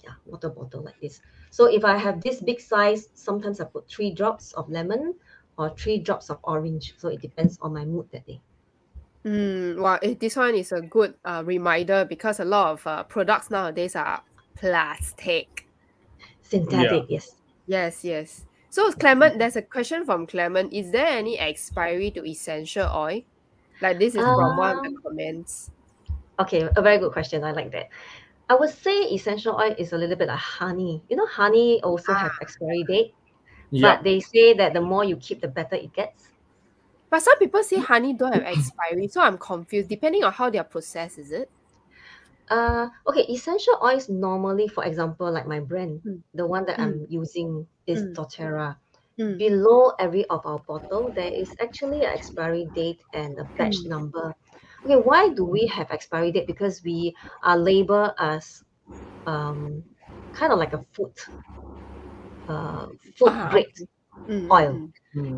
[0.03, 1.21] yeah water bottle like this.
[1.51, 5.19] So if I have this big size, sometimes I put three drops of lemon
[5.57, 6.95] or three drops of orange.
[6.97, 8.41] So it depends on my mood that day.
[9.25, 13.03] Mm, well, eh, this one is a good uh, reminder because a lot of uh,
[13.03, 14.23] products nowadays are
[14.55, 15.69] plastic.
[16.43, 17.41] Synthetic, yes.
[17.65, 18.45] Yes, yes.
[18.69, 20.73] So Clement, there's a question from Clement.
[20.73, 23.21] Is there any expiry to essential oil?
[23.81, 25.71] Like this is from one of the Um, comments.
[26.39, 27.43] Okay, a very good question.
[27.43, 27.89] I like that.
[28.49, 31.01] I would say essential oil is a little bit like honey.
[31.09, 33.13] You know, honey also have expiry date,
[33.71, 33.95] Yeah.
[33.95, 36.29] but they say that the more you keep, the better it gets.
[37.09, 39.87] But some people say honey don't have expiry, so I'm confused.
[39.89, 41.49] Depending on how they are processed, is it?
[42.49, 46.21] Uh, okay, essential oils normally, for example, like my brand, Mm.
[46.33, 46.83] the one that Mm.
[46.83, 48.13] I'm using is Mm.
[48.15, 48.77] doTERRA.
[49.19, 49.37] Mm.
[49.37, 53.89] Below every of our bottle, there is actually an expiry date and a batch Mm.
[53.89, 54.35] number.
[54.85, 56.47] Okay, why do we have expiry date?
[56.47, 58.63] Because we are labeled as
[59.25, 59.83] um,
[60.33, 61.13] kind of like a food,
[62.47, 63.73] uh, food Ah, grade,
[64.51, 64.81] Oil.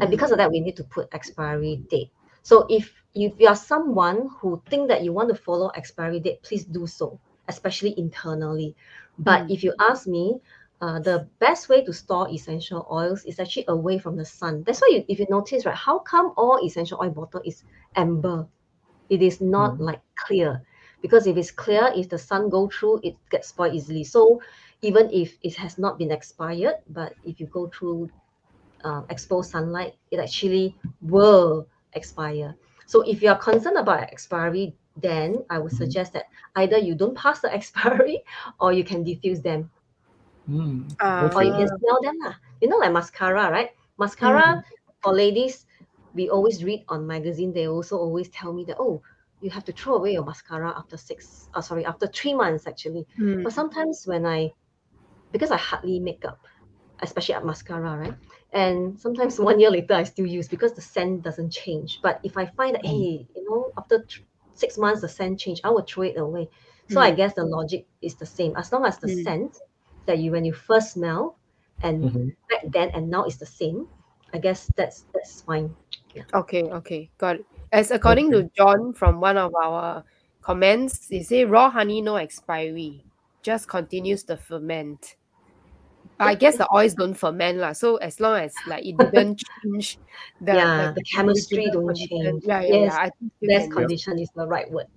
[0.01, 2.11] and because of that, we need to put expiry date.
[2.43, 6.43] So if if you are someone who think that you want to follow expiry date,
[6.43, 8.75] please do so, especially internally.
[9.17, 9.51] But Mm.
[9.51, 10.41] if you ask me,
[10.81, 14.63] uh, the best way to store essential oils is actually away from the sun.
[14.65, 17.63] That's why you, if you notice, right, how come all essential oil bottle is
[17.95, 18.47] amber?
[19.09, 19.79] It is not Mm.
[19.79, 20.63] like clear.
[21.01, 24.03] Because if it's clear, if the sun go through, it gets spoiled easily.
[24.03, 24.41] So
[24.81, 28.11] even if it has not been expired, but if you go through
[28.83, 32.55] uh, exposed sunlight, it actually will expire.
[32.85, 35.77] So if you are concerned about expiry, then I would Mhm.
[35.77, 38.23] suggest that either you don't pass the expiry
[38.59, 39.71] or you can diffuse them
[40.49, 40.95] Mm.
[40.99, 41.29] Ah.
[41.35, 42.15] or you can smell them.
[42.23, 42.35] lah.
[42.61, 43.69] You know, like mascara, right?
[43.97, 44.61] Mascara
[45.01, 45.65] for ladies,
[46.13, 49.01] we always read on magazine, they also always tell me that, oh,
[49.41, 53.05] you have to throw away your mascara after six, uh, sorry, after three months actually.
[53.19, 53.43] mm.
[53.43, 54.51] But sometimes when I,
[55.31, 56.39] because I hardly make up,
[57.01, 58.15] especially at mascara, right?
[58.55, 61.99] And sometimes one year later I still use because the scent doesn't change.
[62.01, 62.89] But if I find that, Mm.
[62.89, 66.49] hey, you know, after th- six months the scent change, I will throw it away.
[66.87, 68.55] So I guess the logic is the same.
[68.55, 69.23] As long as the Mm.
[69.23, 69.59] scent
[70.07, 71.37] that you when you first smell
[71.83, 72.35] and Mhm.
[72.49, 73.87] back then and now is the same,
[74.33, 75.75] I guess that's that's fine.
[76.33, 77.45] Okay, okay, got it.
[77.71, 80.03] As according to John from one of our
[80.41, 83.03] comments, he say raw honey no expiry,
[83.43, 85.15] just continues to ferment.
[86.17, 87.73] But I guess the oils don't ferment lah.
[87.73, 89.99] So as long as like it didn't change
[90.39, 92.43] the, Yeah, the chemistry original don't change.
[92.45, 92.99] Yeah, yeah, Yes, yeah.
[92.99, 94.87] I think you Less can- condition is the right word.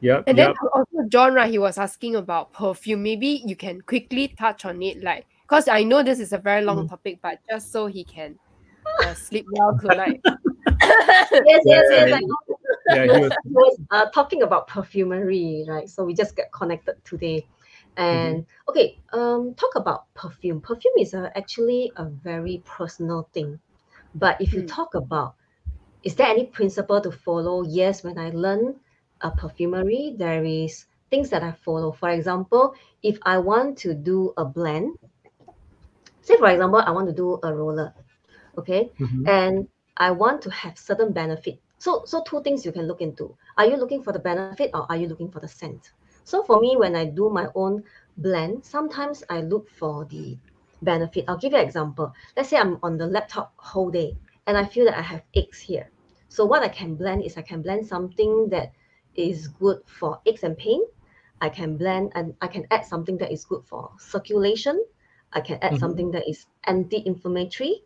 [0.00, 0.22] Yeah.
[0.26, 1.50] And then also John, right?
[1.50, 3.02] He was asking about perfume.
[3.02, 6.62] Maybe you can quickly touch on it, like because I know this is a very
[6.62, 6.88] long Mm.
[6.88, 8.38] topic, but just so he can
[9.04, 10.20] uh, sleep well tonight.
[10.80, 11.84] Yes, yes, Yeah, yes.
[11.90, 12.36] I I mean- know.
[12.88, 15.88] Yeah, he was He was uh, talking about perfumery, right?
[15.90, 17.44] So we just get connected today.
[17.96, 20.60] And okay, um, talk about perfume.
[20.60, 23.60] Perfume is a, actually a very personal thing.
[24.14, 24.66] But if you Mm.
[24.66, 25.34] talk about,
[26.02, 27.62] is there any principle to follow?
[27.64, 28.80] Yes, when I learn
[29.20, 31.92] a perfumery, there is things that I follow.
[31.92, 34.96] For example, if I want to do a blend,
[36.22, 37.94] say for example, I want to do a roller,
[38.58, 38.92] okay?
[38.98, 39.26] Mhm.
[39.26, 41.60] and I want to have certain benefit.
[41.78, 43.36] So, so two things you can look into.
[43.56, 45.82] Are you looking for the benefit or are you looking for the scent?
[46.28, 47.84] So for me, when I do my own
[48.16, 50.38] blend, sometimes I look for the
[50.82, 51.24] benefit.
[51.28, 52.12] I'll give you an example.
[52.36, 55.60] Let's say I'm on the laptop whole day and I feel that I have aches
[55.62, 55.90] here.
[56.28, 58.72] So what I can blend is I can blend something that
[59.14, 60.82] is good for aches and pain.
[61.40, 64.84] I can blend and I can add something that is good for circulation.
[65.32, 65.78] I can add Mhm.
[65.78, 67.84] something that is anti-inflammatory.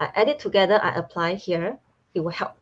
[0.00, 1.78] I add it together, I apply here,
[2.14, 2.56] it will help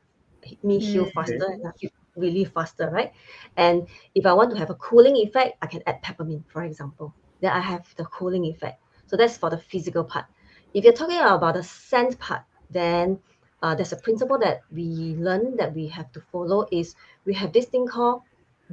[0.62, 1.14] me heal Mm.
[1.14, 3.12] faster and I feel really faster, right?
[3.57, 7.14] And if I want to have a cooling effect, I can add peppermint, for example.
[7.40, 8.83] Then I have the cooling effect.
[9.07, 10.27] So that's for the physical part.
[10.75, 13.18] If you're talking about the scent part, then
[13.62, 16.94] uh, there's a principle that we learn that we have to follow is
[17.25, 18.23] we have this thing called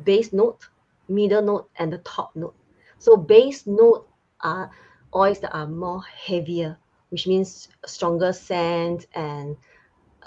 [0.04, 0.68] base note,
[1.10, 2.56] middle note, and the top note.
[3.00, 4.08] So base note
[4.42, 4.70] are
[5.14, 6.78] oils that are more heavier,
[7.10, 9.58] which means stronger scent and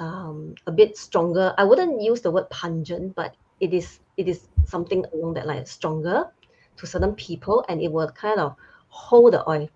[0.01, 1.55] um, a bit stronger.
[1.59, 5.67] I wouldn't use the word pungent, but it is it is something along that line,
[5.67, 6.27] stronger
[6.79, 8.57] to certain people, and it will kind of
[8.89, 9.69] hold the oil.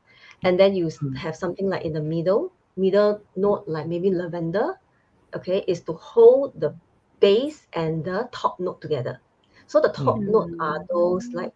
[0.45, 1.23] And then you Mm.
[1.23, 4.75] have something like in the middle, middle note, like maybe lavender,
[5.37, 6.77] okay, is to hold the
[7.21, 9.21] base and the top note together.
[9.67, 11.53] So the top note are those like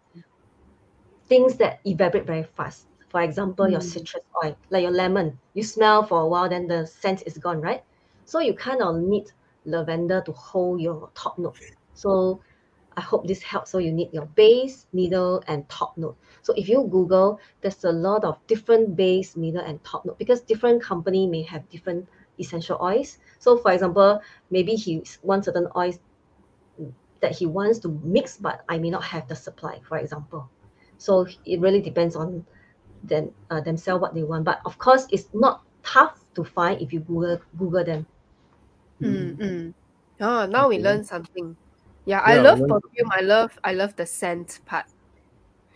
[1.29, 2.87] things that evaporate very fast.
[3.09, 3.81] For example, your Mm.
[3.81, 7.61] citrus oil, like your lemon, you smell for a while, then the scent is gone,
[7.61, 7.83] right?
[8.29, 9.33] So you kind of need
[9.65, 11.57] lavender to hold your top note.
[11.95, 12.43] So
[12.95, 13.71] I hope this helps.
[13.71, 16.15] So you need your base, middle, and top note.
[16.43, 20.43] So if you Google, there's a lot of different base, middle, and top note because
[20.43, 22.07] different company may have different
[22.39, 23.17] essential oils.
[23.39, 25.99] So, for example, maybe he wants certain oils
[27.21, 30.51] that he wants to mix, but I may not have the supply, for example.
[30.99, 32.45] So it really depends on
[33.03, 34.45] them uh, themselves what they want.
[34.45, 38.07] But of course, it's not tough to find if you Google Google them.
[39.01, 39.71] Mm-hmm.
[40.21, 40.77] Oh, now okay.
[40.79, 41.57] we learn something.
[42.05, 43.11] Yeah, Yeah, I love when- perfume.
[43.13, 44.87] I love I love the scent part.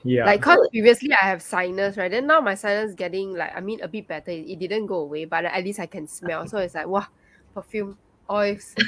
[0.05, 0.27] Yeah.
[0.27, 2.11] Like cause previously I have sinus, right?
[2.11, 4.33] Then now my sinus getting like I mean a bit better.
[4.33, 6.47] It, it didn't go away, but at least I can smell.
[6.49, 7.07] So it's like wow,
[7.55, 7.97] perfume
[8.31, 8.75] oils.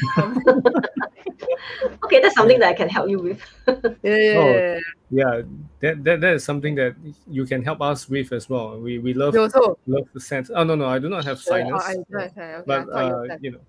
[2.04, 3.40] Okay, that's something that I can help you with.
[3.68, 4.78] yeah, yeah, Oh, yeah, yeah.
[5.10, 5.42] yeah,
[5.80, 6.94] that, that that is something that
[7.30, 8.78] you can help us with as well.
[8.78, 10.50] We we love You also love the scent.
[10.54, 11.72] Oh no no, I do not have sinus.
[11.74, 12.04] oh, sinus.
[12.08, 12.60] I don't have.
[12.60, 13.60] Okay, but I thought you uh, you know,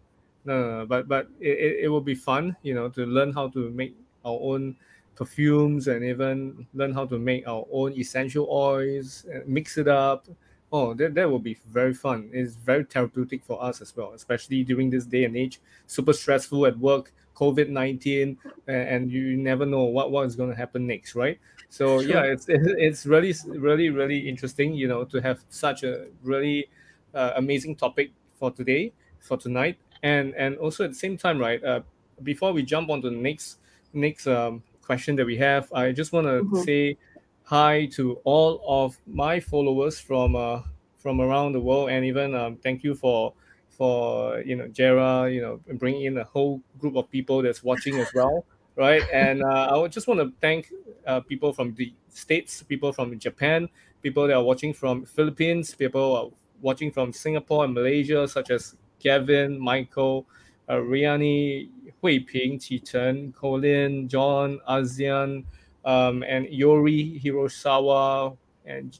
[0.45, 3.49] no, no, but but it, it, it will be fun, you know, to learn how
[3.49, 4.75] to make our own
[5.15, 10.27] perfumes and even learn how to make our own essential oils and mix it up.
[10.71, 12.29] Oh, that, that will be very fun.
[12.33, 15.61] It's very therapeutic for us as well, especially during this day and age.
[15.87, 20.55] Super stressful at work, COVID nineteen, and you never know what, what is going to
[20.55, 21.39] happen next, right?
[21.69, 22.09] So Sure.
[22.09, 26.67] yeah, it's it's really really really interesting, you know, to have such a really
[27.13, 31.63] uh, amazing topic for today, for tonight, and and also at the same time, right?
[31.63, 31.81] Uh,
[32.23, 33.59] before we jump on to the next
[33.93, 36.55] next um, question that we have, I just want to Mhm.
[36.55, 36.97] say
[37.43, 40.63] hi to all of my followers from uh,
[40.97, 43.33] from around the world, and even um, thank you for
[43.69, 47.99] for you know Gerra, you know, bringing in a whole group of people that's watching
[47.99, 49.05] as well, right?
[49.11, 50.71] And uh, I would just want to thank
[51.05, 53.69] uh, people from the states, people from Japan,
[54.01, 56.29] people that are watching from Philippines, people are
[56.61, 60.25] watching from Singapore and Malaysia, such as Kevin, Michael,
[60.69, 61.69] uh, Riani,
[62.01, 65.43] Hui Ping, Chi-Chen, Colin, John, ASEAN,
[65.85, 68.99] um, and Yori Hirosawa, and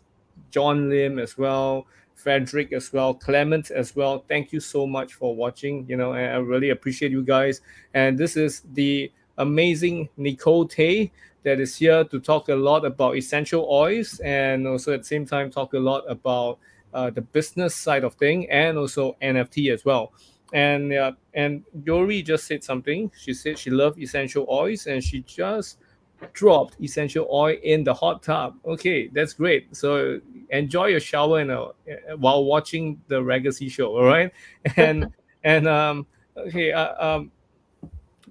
[0.52, 4.24] John Lim as well, Frederick as well, Clement as well.
[4.28, 5.86] Thank you so much for watching.
[5.88, 7.62] You know, I really appreciate you guys.
[7.94, 11.12] And this is the amazing Nicole Tay
[11.44, 15.26] that is here to talk a lot about essential oils and also at the same
[15.26, 16.58] time talk a lot about
[16.96, 20.14] uh, the business side of thing and also NFT as well.
[20.54, 23.12] And uh, and Yori just said something.
[23.18, 25.78] She said she loved essential oils and she just
[26.34, 28.56] dropped essential oil in the hot tub.
[28.66, 29.76] Okay, that's great.
[29.76, 31.72] So enjoy your shower and uh,
[32.18, 33.98] while watching the Legacy show.
[33.98, 34.32] All right,
[34.78, 35.12] and
[35.44, 37.32] and um okay uh, um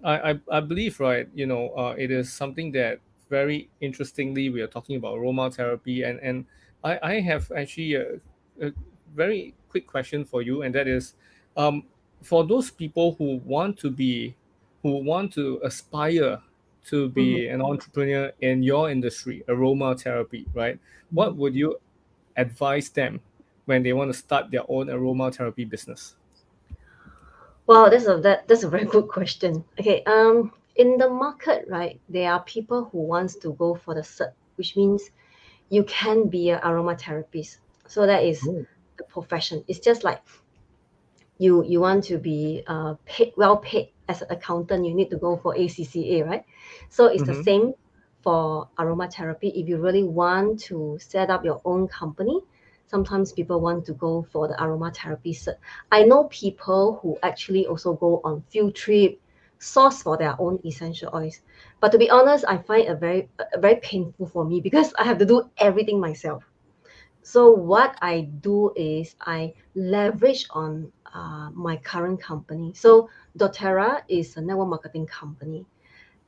[0.02, 1.28] I, I I believe right.
[1.34, 6.18] You know, uh, it is something that very interestingly we are talking about aromatherapy and
[6.20, 6.46] and
[6.82, 8.20] I I have actually a,
[8.60, 8.72] a
[9.14, 11.14] very quick question for you and that is
[11.56, 11.82] um
[12.22, 14.34] for those people who want to be
[14.82, 16.40] who want to aspire
[16.84, 20.78] to be an entrepreneur in your industry aromatherapy right
[21.10, 21.78] what would you
[22.36, 23.20] advise them
[23.66, 26.16] when they want to start their own aromatherapy business
[27.66, 29.64] Well, that's a that, that's a very good question.
[29.80, 34.02] Okay, um, in the market, right, there are people who wants to go for the
[34.02, 35.10] cert, which means
[35.70, 37.58] you can be an aromatherapist.
[37.86, 38.66] So that is Oh.
[38.98, 39.64] the profession.
[39.68, 40.22] It's just like
[41.38, 44.86] you you want to be uh, paid well paid as an accountant.
[44.86, 46.44] You need to go for ACCA, right?
[46.88, 47.34] So it's the Mhm.
[47.34, 47.74] same
[48.22, 49.52] for aromatherapy.
[49.54, 52.40] If you really want to set up your own company,
[52.86, 55.56] sometimes people want to go for the aromatherapy cert.
[55.90, 59.20] I know people who actually also go on field trip,
[59.58, 61.40] source for their own essential oils.
[61.80, 65.18] But to be honest, I find it very very painful for me because I have
[65.18, 66.44] to do everything myself.
[67.24, 72.74] So what I do is I leverage on uh, my current company.
[72.74, 73.08] So
[73.38, 75.64] doTERRA is a network marketing company.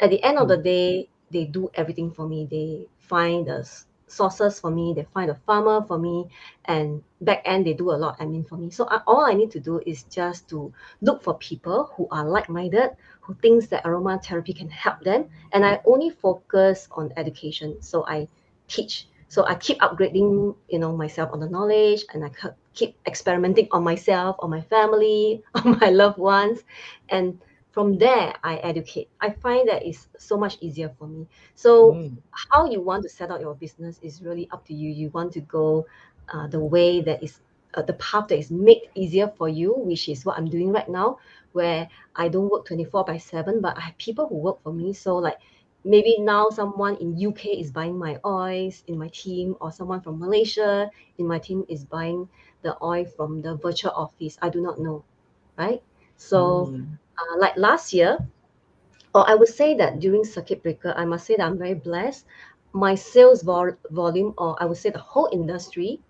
[0.01, 2.49] At the end of the day, they do everything for me.
[2.51, 3.69] They find the
[4.07, 4.95] sources for me.
[4.97, 6.29] They find a farmer for me,
[6.65, 8.71] and back end they do a lot admin for me.
[8.71, 12.25] So I, all I need to do is just to look for people who are
[12.25, 17.83] like-minded, who thinks that aromatherapy can help them, and I only focus on education.
[17.83, 18.29] So I
[18.67, 19.09] teach.
[19.29, 22.31] So I keep upgrading, you know, myself on the knowledge, and I
[22.75, 26.63] keep experimenting on myself, on my family, on my loved ones,
[27.09, 29.11] and from there I educate.
[29.21, 31.29] I find that it's so much easier for me.
[31.55, 32.19] So Mm.
[32.53, 34.91] how you want to set up your business is really up to you.
[34.91, 35.87] You want to go
[36.33, 37.41] uh, the way that is
[37.75, 40.89] uh, the path that is made easier for you, which is what I'm doing right
[40.89, 41.19] now,
[41.53, 44.93] where I don't work 24 by 7, but I have people who work for me.
[44.93, 45.39] So like
[45.87, 50.19] maybe now someone in UK is buying my oils in my team, or someone from
[50.21, 52.29] Malaysia in my team is buying
[52.63, 54.39] the oil from the virtual office.
[54.43, 55.05] I do not know,
[55.59, 55.83] right?
[56.17, 56.99] So Mm.
[57.19, 58.19] uh, like last year,
[59.15, 62.27] or I would say that during circuit breaker, I must say that I'm very blessed.
[62.73, 66.01] My sales vol- volume, or I would say the whole industry,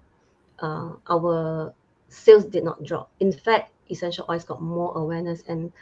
[0.60, 1.74] uh, our
[2.08, 3.10] sales did not drop.
[3.20, 5.72] In fact, essential oils got more awareness and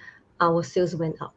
[0.40, 1.34] our sales went up.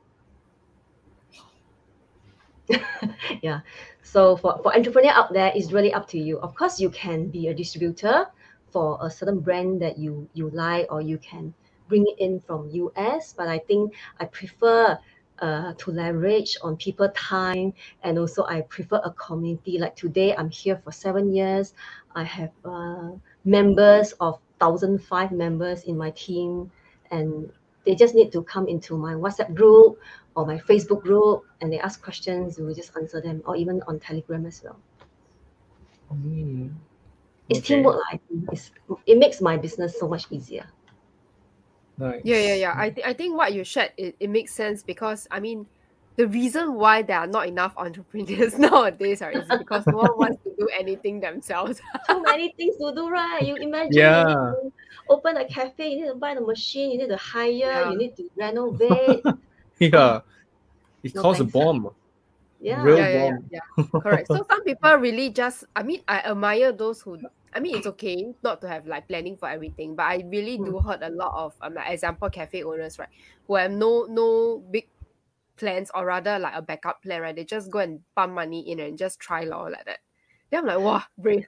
[3.42, 3.62] yeah.
[4.04, 6.40] So for, for entrepreneur out there, it's really up to you.
[6.40, 8.28] Of course, you can be a distributor
[8.72, 11.54] for a certain brand that you you like, or you can
[11.88, 13.34] bring it in from US.
[13.34, 15.00] But I think I prefer
[15.40, 20.50] uh, to leverage on people time and also I prefer a community like today I'm
[20.50, 21.74] here for seven years
[22.16, 23.12] I have uh,
[23.46, 26.72] members of 1005 members in my team
[27.12, 27.52] and
[27.88, 30.00] they just need to come into my WhatsApp group
[30.36, 33.82] or my Facebook group and they ask questions we will just answer them or even
[33.88, 34.78] on Telegram as well
[36.12, 36.74] Mm,
[37.50, 37.68] it's okay.
[37.68, 38.22] teamwork like,
[38.52, 38.72] it's,
[39.06, 40.68] it makes my business so much easier
[41.98, 42.22] Nice.
[42.24, 42.74] Yeah, yeah, yeah.
[42.78, 45.68] I, th- I think what you shared, it, it makes sense because, I mean,
[46.18, 50.44] the reason why there are not enough entrepreneurs nowadays are, is because no one wants
[50.44, 51.80] to do anything themselves.
[52.10, 54.28] too many things to do right you imagine Yeah.
[54.28, 54.74] you
[55.10, 57.92] open a cafe you need to buy the machine you need to hire Yeah.
[57.92, 59.24] you need to renovate
[59.80, 60.22] Yeah.
[61.04, 61.92] It No caused a bomb.
[62.60, 64.00] yeah Real yeah, yeah, yeah, yeah.
[64.02, 64.28] Correct.
[64.28, 67.20] So some people really just, I mean, I admire those who,
[67.54, 70.80] I mean, it's okay not to have like planning for everything, but I really do
[70.80, 73.08] heard a lot of, um, like example, cafe owners, right,
[73.46, 74.88] who have no no big
[75.58, 77.36] plans or rather like a backup plan, right?
[77.36, 80.00] They just go and pump money in and just try law like that.
[80.50, 81.48] Then I'm like, wow, brave.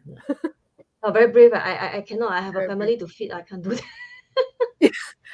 [1.04, 3.42] oh, very brave I, I I cannot I have Very a family to feed I
[3.42, 3.84] can't do that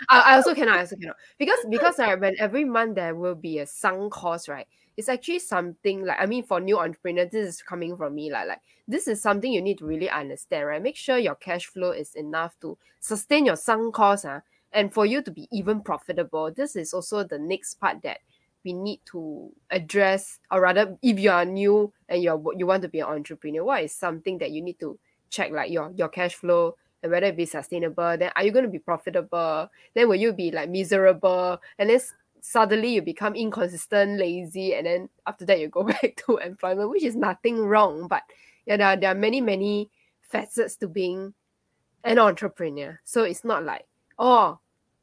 [0.10, 1.16] I, I also cannot, I also cannot.
[1.38, 4.68] Because because uh, when every month there will be a sunk cost, right?
[4.98, 8.48] It's actually something like I mean for new entrepreneurs, this is coming from me, like
[8.48, 10.82] like this is something you need to really understand, right?
[10.82, 15.06] Make sure your cash flow is enough to sustain your sunk cost, uh, and for
[15.06, 16.52] you to be even profitable.
[16.52, 18.20] This is also the next part that
[18.66, 22.90] we need to address, or rather, if you are new and you're you want to
[22.90, 25.00] be an entrepreneur, what is something that you need to
[25.30, 28.18] check, like your your cash flow, and whether it be sustainable?
[28.18, 29.70] Then are you going to be profitable?
[29.94, 31.62] Then will you be like miserable?
[31.78, 32.02] And then
[32.42, 37.04] suddenly you become inconsistent lazy and then after that you go back to employment which
[37.04, 38.22] is nothing wrong but
[38.68, 39.90] yeah there are, there are many many
[40.22, 41.34] facets to being
[42.04, 43.00] an entrepreneur.
[43.04, 43.88] So it's not like
[44.20, 44.60] oh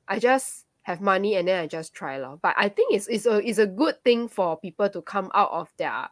[0.08, 2.38] i just have money and then i just try lor.
[2.42, 5.50] but i think it's, it's, a, it's a good thing for people to come out
[5.52, 6.08] of their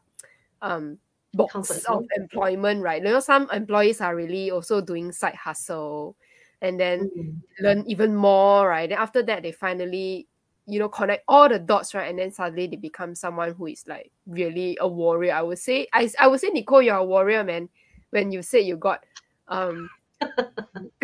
[0.63, 0.99] um
[1.35, 6.17] box Comfort of employment right you know some employees are really also doing side hustle
[6.63, 7.41] and then Mm.
[7.61, 8.89] learn even more, right?
[8.89, 10.27] Then after that, they finally,
[10.67, 12.09] you know, connect all the dots, right?
[12.09, 15.35] And then suddenly they become someone who is like really a warrior.
[15.35, 17.69] I would say, I, I would say, Nicole, you're a warrior, man.
[18.11, 19.05] When you said you got
[19.49, 19.89] um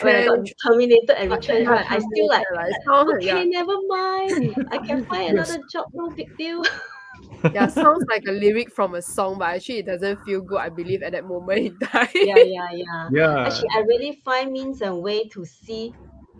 [0.00, 3.74] when I got terminated and retrenched right, I still like like, sounds, okay yeah, never
[3.86, 5.36] mind I can find Yes.
[5.38, 6.62] another job no big deal
[7.52, 10.58] yeah, sounds like a lyric from a song, but actually it doesn't feel good.
[10.58, 12.08] I believe at that moment in time.
[12.22, 13.44] yeah yeah yeah Yeah.
[13.44, 15.96] actually I really find means and way to see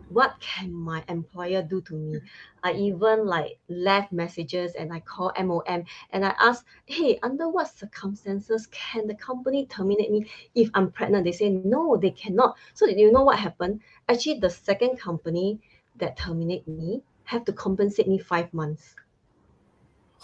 [0.08, 2.22] what can my employer do to me?
[2.62, 7.68] I even like left messages and I call MOM and I ask hey under what
[7.68, 11.24] circumstances can the company terminate me if I'm pregnant?
[11.24, 12.56] They say no they cannot.
[12.74, 13.80] So you know what happened?
[14.08, 15.60] Actually the second company
[15.96, 18.94] that terminate me have to compensate me five months.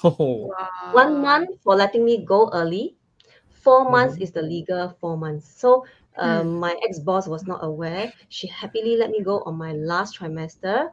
[0.02, 0.54] Oh,
[0.90, 2.96] one month for letting me go early
[3.48, 4.20] four months Mhm.
[4.20, 5.46] is the legal four months.
[5.48, 5.84] So
[6.16, 10.90] um, my ex-boss was not aware she happily let me go on my last trimester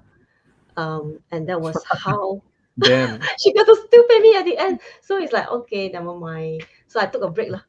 [0.77, 2.41] um, and that was how
[2.79, 3.19] damn.
[3.39, 6.63] she got to still pay me at the end so it's like okay never mind
[6.87, 7.61] so i took a break lah.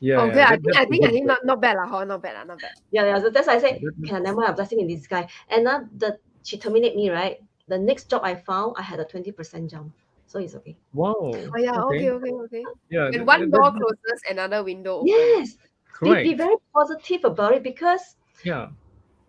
[0.00, 0.20] Yeah.
[0.22, 1.86] okay, yeah, I that- think I that's a think I think not, not bad lah,
[1.86, 2.04] huh?
[2.04, 2.72] not bad lah, not bad.
[2.90, 5.28] yeah yeah so that's why i said That- can I never have blessing in disguise
[5.48, 7.36] and now the she terminate me right
[7.68, 9.36] the next job i found i had a 20%
[9.68, 9.92] jump
[10.26, 11.14] so it's okay Wow.
[11.36, 12.64] Oh yeah, okay, okay, okay.
[12.88, 13.12] Yeah.
[13.12, 15.04] And that- one that- door that- closes, another window.
[15.04, 15.12] opens.
[15.12, 15.69] yes be,
[16.00, 16.24] Correct.
[16.24, 18.68] be very positive about it because Yeah.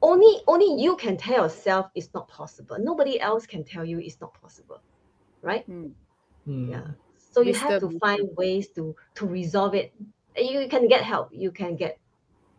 [0.02, 4.20] only only you can tell yourself it's not possible nobody else can tell you it's
[4.22, 4.82] not possible
[5.42, 5.66] right.
[5.70, 5.94] Mm.
[6.72, 6.88] yeah
[7.34, 9.94] so you have to find ways to to resolve it
[10.38, 12.00] you can get help you can get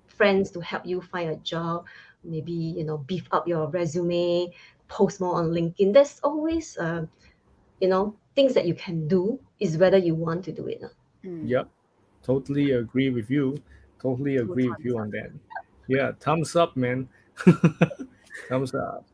[0.07, 1.85] friends to help you find a job
[2.23, 4.53] maybe you know beef up your resume
[4.89, 7.05] post more on linkedin there's always uh,
[7.81, 10.83] you know things that you can do is whether you want to do it or
[10.83, 10.93] not.
[11.45, 11.69] Yep.
[12.23, 13.57] Totally agree with you.
[14.03, 15.31] Totally agree with you on that.
[15.89, 16.13] Yeah.
[16.21, 17.09] Thumbs up, man.
[18.49, 19.07] thumbs up.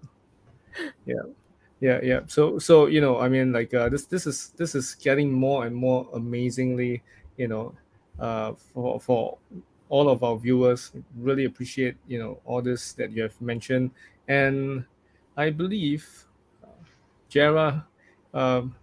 [1.06, 1.22] Yeah.
[1.80, 2.20] Yeah, yeah.
[2.26, 5.64] So, so you know, I mean, like uh, this, this is this is getting more
[5.66, 7.02] and more amazingly,
[7.36, 7.74] you know,
[8.18, 9.38] uh, for for
[9.88, 10.90] all of our viewers.
[11.16, 13.92] Really appreciate you know all this that you have mentioned,
[14.26, 14.84] and
[15.36, 16.04] I believe,
[17.30, 17.84] Gerra,
[18.34, 18.74] um,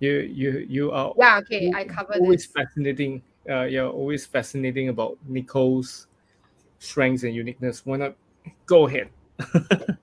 [0.00, 2.46] you you you are Yeah, okay, I covered always this.
[2.46, 3.22] fascinating.
[3.48, 6.06] Uh, you're always fascinating about Nicole's
[6.78, 7.84] strengths and uniqueness.
[7.84, 8.14] Why not
[8.66, 9.08] go ahead?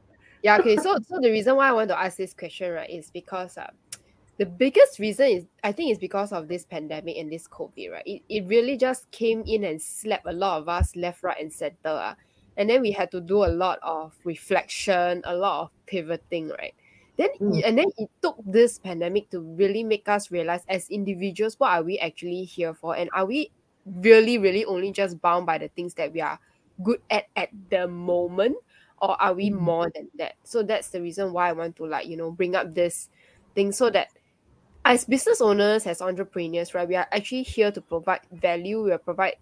[0.43, 0.57] yeah.
[0.57, 0.77] Okay.
[0.77, 3.69] So so the reason why I want to ask this question right is because uh,
[4.37, 8.03] the biggest reason is I think is because of this pandemic and this COVID, right?
[8.05, 11.51] It, it really just came in and slapped a lot of us left, right, and
[11.51, 11.89] center.
[11.89, 12.15] Uh,
[12.57, 16.73] and then we had to do a lot of reflection, a lot of pivoting, right?
[17.19, 17.61] Then Mm.
[17.67, 21.83] and then it took this pandemic to really make us realize as individuals what are
[21.83, 23.51] we actually here for and are we
[23.85, 26.39] really really only just bound by the things that we are
[26.83, 28.55] good at at the moment
[29.03, 29.59] or are we Mm.
[29.59, 32.55] more than that so that's the reason why i want to like you know bring
[32.55, 33.09] up this
[33.55, 34.07] thing so that
[34.85, 38.97] as business owners as entrepreneurs right we are actually here to provide value we are
[38.97, 39.35] provide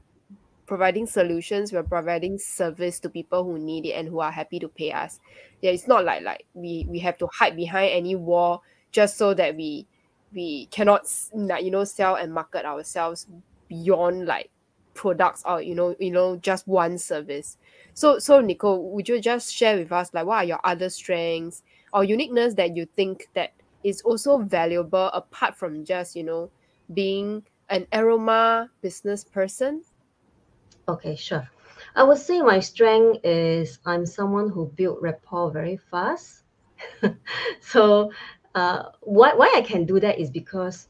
[0.67, 4.67] providing solutions we're providing service to people who need it and who are happy to
[4.67, 5.19] pay us.
[5.61, 9.33] Yeah it's not like like we we have to hide behind any wall just so
[9.33, 9.87] that we
[10.33, 13.27] we cannot like you know sell and market ourselves
[13.69, 14.49] beyond like
[14.93, 17.57] products or you know you know just one service.
[17.93, 21.63] So so nicole would you just share with us like what are your other strengths
[21.93, 23.53] or uniqueness that you think that
[23.83, 26.49] is also valuable apart from just you know
[26.93, 29.81] being an aroma business person
[30.89, 31.49] Okay, sure.
[31.95, 36.43] I would say my strength is I'm someone who build rapport very fast.
[37.59, 38.11] so
[38.55, 40.87] uh, why, why I can do that is because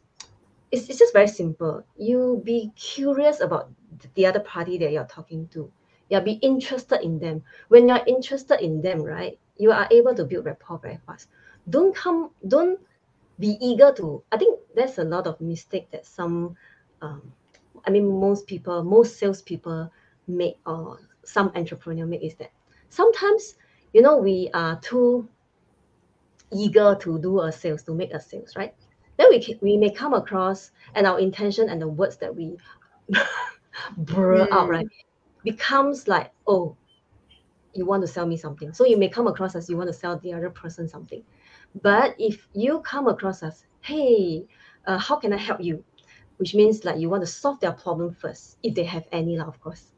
[0.72, 1.84] it's, it's just very simple.
[1.98, 3.72] You be curious about
[4.14, 5.72] the other party that you're talking to.
[6.10, 7.44] Yeah, be interested in them.
[7.70, 11.28] When you're interested in them, right, you are able to build rapport very fast.
[11.70, 12.80] Don't come, don't
[13.40, 14.22] be eager to.
[14.32, 16.56] I think there's a lot of mistake that some,
[17.02, 17.34] um,
[17.86, 19.92] I mean, most people, most salespeople
[20.28, 22.52] make or some entrepreneur make is that
[22.90, 23.56] sometimes,
[23.94, 25.28] you know, we are too
[26.54, 28.74] eager to do a sales, to make a sales, right?
[29.18, 32.58] Then we, can, we may come across and our intention and the words that we
[33.98, 34.70] blur out, Mm.
[34.70, 34.88] right,
[35.44, 36.76] becomes like, oh,
[37.74, 38.74] you want to sell me something.
[38.74, 41.24] So you may come across as you want to sell the other person something.
[41.82, 44.46] But if you come across as, hey,
[44.86, 45.84] uh, how can I help you?
[46.38, 49.48] Which means like you want to solve their problem first, if they have any, lah,
[49.48, 49.92] of course.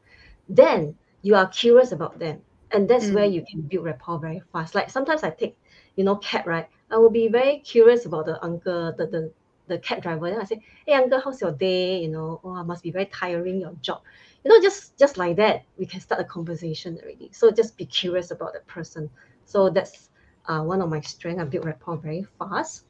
[0.48, 2.42] Then you are curious about them.
[2.72, 3.14] And that's Mm.
[3.14, 4.74] where you can build rapport very fast.
[4.74, 5.56] Like sometimes I take,
[5.96, 6.68] you know, cab, right?
[6.90, 9.32] I will be very curious about the uncle, the, the,
[9.66, 10.30] the cab driver.
[10.30, 12.00] Then I say, hey uncle, how's your day?
[12.02, 14.02] You know, oh, must be very tiring, your job.
[14.44, 17.30] You know, just just like that, we can start a conversation already.
[17.32, 19.10] So just be curious about the person.
[19.44, 20.10] So that's
[20.46, 21.40] uh, one of my strengths.
[21.42, 22.84] I build rapport very fast.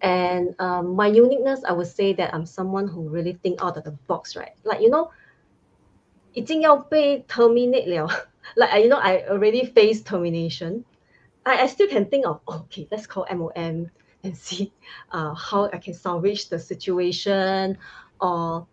[0.00, 3.84] And um, my uniqueness, I would say that I'm someone who really think out of
[3.84, 4.52] the box, right?
[4.64, 5.10] Like, you know,
[6.34, 8.08] 已经要被 terminate 了
[8.56, 10.84] like I- you know I already faced termination
[11.44, 13.90] I, I still can think of oh, okay let's call MOM
[14.24, 14.72] and see
[15.10, 17.76] uh, how I can salvage the situation
[18.20, 18.66] or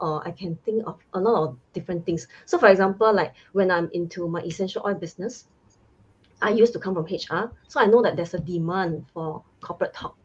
[0.00, 3.70] or I can think of a lot of different things so for example like when
[3.70, 5.46] I'm into my essential oil business
[6.40, 9.92] I used to come from HR so I know that there's a demand for corporate
[9.94, 10.16] talk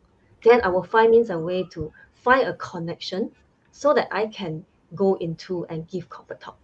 [0.45, 3.33] then I will find means and way to find a connection
[3.73, 4.65] so that I can
[4.95, 6.59] go into and give corporate talk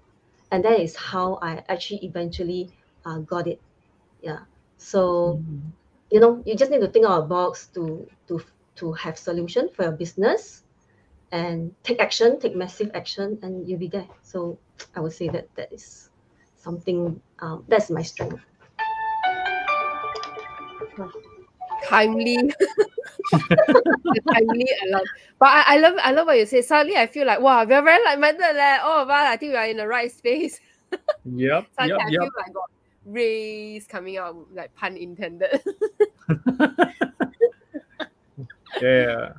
[0.50, 2.70] and that is how I actually eventually
[3.04, 3.60] uh, got it.
[4.22, 4.40] Yeah.
[4.78, 5.42] So
[6.10, 8.42] you know, you just need to think out of box to to
[8.76, 10.62] to have solution for your business,
[11.32, 14.08] and take action, take massive action, and you'll be there.
[14.22, 14.58] So
[14.94, 16.10] I would say that that is
[16.56, 18.42] something um, that's my strength.
[21.86, 22.36] Timely
[23.32, 25.02] timely I love
[25.38, 27.82] but I, I love I love what you say suddenly I feel like wow we're
[27.82, 28.78] very like-minded leh.
[28.82, 30.60] all of us I think we are in the right space
[31.24, 32.20] Yep, suddenly yep, I yep.
[32.20, 32.70] feel like got
[33.06, 35.62] rays coming out like pun intended
[38.80, 39.32] yeah,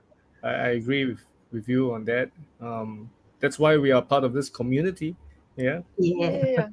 [0.44, 2.32] I, I agree with, with you on that.
[2.60, 5.16] Um, that's why we are part of this community.
[5.56, 5.82] Yeah.
[5.98, 6.68] Yeah.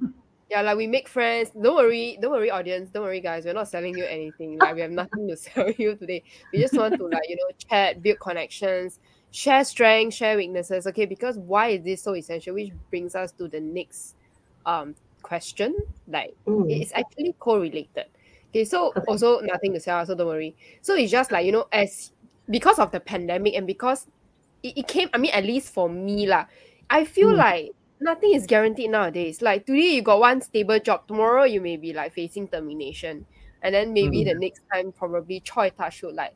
[0.50, 1.50] Yeah, like we make friends.
[1.50, 2.90] Don't worry, don't worry, audience.
[2.90, 3.44] Don't worry, guys.
[3.44, 4.58] We're not selling you anything.
[4.58, 6.24] Like we have nothing to sell you today.
[6.52, 8.98] We just want to like you know chat, build connections,
[9.30, 10.86] share strengths, share weaknesses.
[10.86, 12.54] Okay, because why is this so essential?
[12.54, 14.14] Which brings us to the next
[14.64, 15.74] um question.
[16.06, 16.70] Like Mm.
[16.70, 18.06] it's actually correlated.
[18.50, 19.04] Okay, so Okay.
[19.06, 20.56] also nothing to sell, so don't worry.
[20.80, 22.12] So it's just like you know, as
[22.48, 24.06] because of the pandemic and because
[24.62, 26.46] it, it came, I mean, at least for me, lah,
[26.90, 27.36] I feel Mm.
[27.36, 29.42] like nothing is guaranteed nowadays.
[29.42, 33.26] Like today you got one stable job, tomorrow you may be like facing termination.
[33.62, 35.72] And then maybe the next time probably Choi
[36.02, 36.34] would like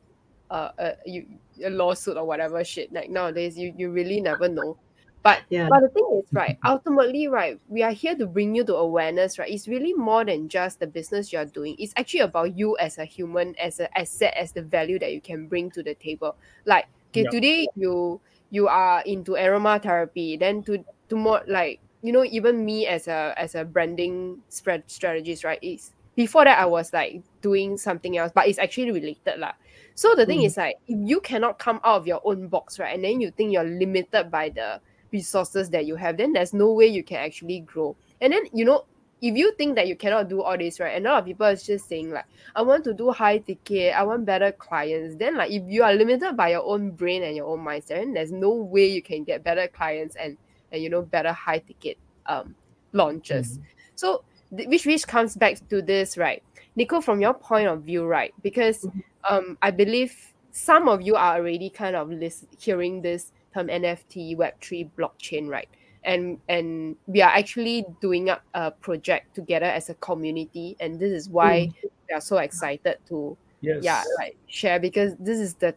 [0.50, 2.92] uh, uh you a lawsuit or whatever shit.
[2.92, 4.78] Like nowadays you you really never know.
[5.22, 5.68] But Yeah.
[5.68, 9.38] but the thing is, right, ultimately, right, we are here to bring you to awareness,
[9.38, 9.50] right?
[9.50, 11.76] It's really more than just the business you're doing.
[11.78, 15.20] It's actually about you as a human, as an asset, as the value that you
[15.22, 16.36] can bring to the table.
[16.66, 22.64] Like, okay, today you you are into aromatherapy, then to tomorrow like you know even
[22.64, 27.20] me as a as a branding spread strategist right is before that I was like
[27.42, 29.52] doing something else but it's actually related lah.
[29.94, 30.46] So the thing Mm.
[30.48, 33.30] is like if you cannot come out of your own box right and then you
[33.30, 34.80] think you're limited by the
[35.12, 37.94] resources that you have then there's no way you can actually grow.
[38.20, 38.84] And then you know
[39.20, 41.46] if you think that you cannot do all this right and a lot of people
[41.46, 42.24] is just saying like
[42.56, 45.16] I want to do high ticket, I want better clients.
[45.16, 48.14] Then like if you are limited by your own brain and your own mindset, then
[48.14, 50.36] there's no way you can get better clients and
[50.72, 52.54] and you know better high ticket um
[52.92, 53.58] launches.
[53.94, 54.24] So
[54.56, 56.42] th- which which comes back to this, right?
[56.76, 58.32] Nico, from your point of view, right?
[58.42, 58.86] Because
[59.28, 60.14] um I believe
[60.50, 65.68] some of you are already kind of list- hearing this term NFT, Web3, blockchain, right?
[66.04, 71.12] And and we are actually doing up a project together as a community, and this
[71.12, 71.68] is why
[72.08, 73.84] we are so excited to Yes.
[73.84, 75.72] yeah like share because this is the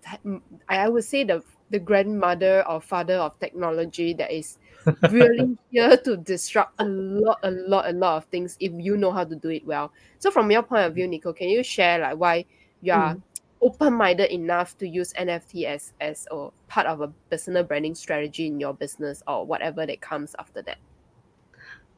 [0.67, 4.57] I I would say the the grandmother or father of technology that is
[5.11, 9.11] really here to disrupt a lot a lot a lot of things if you know
[9.11, 11.99] how to do it well so from your point of view nico can you share
[11.99, 12.45] like why
[12.81, 13.17] you are
[13.61, 18.59] open-minded enough to use nft as as a part of a personal branding strategy in
[18.59, 20.77] your business or whatever that comes after that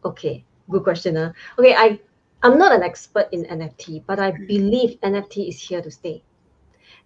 [0.05, 1.17] Okay, good question.
[1.17, 1.33] Uh.
[1.59, 1.99] Okay, I
[2.43, 6.23] I'm not an expert in NFT, but I believe NFT is here to stay.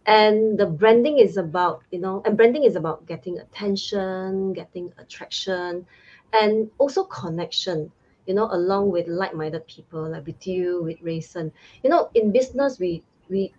[0.06, 5.86] And the branding is about, you know, and branding is about getting attention, getting attraction,
[6.34, 7.92] and also connection,
[8.26, 11.52] you know, along with like-minded people like with you, with Rayson.
[11.84, 13.54] You know, in business, we we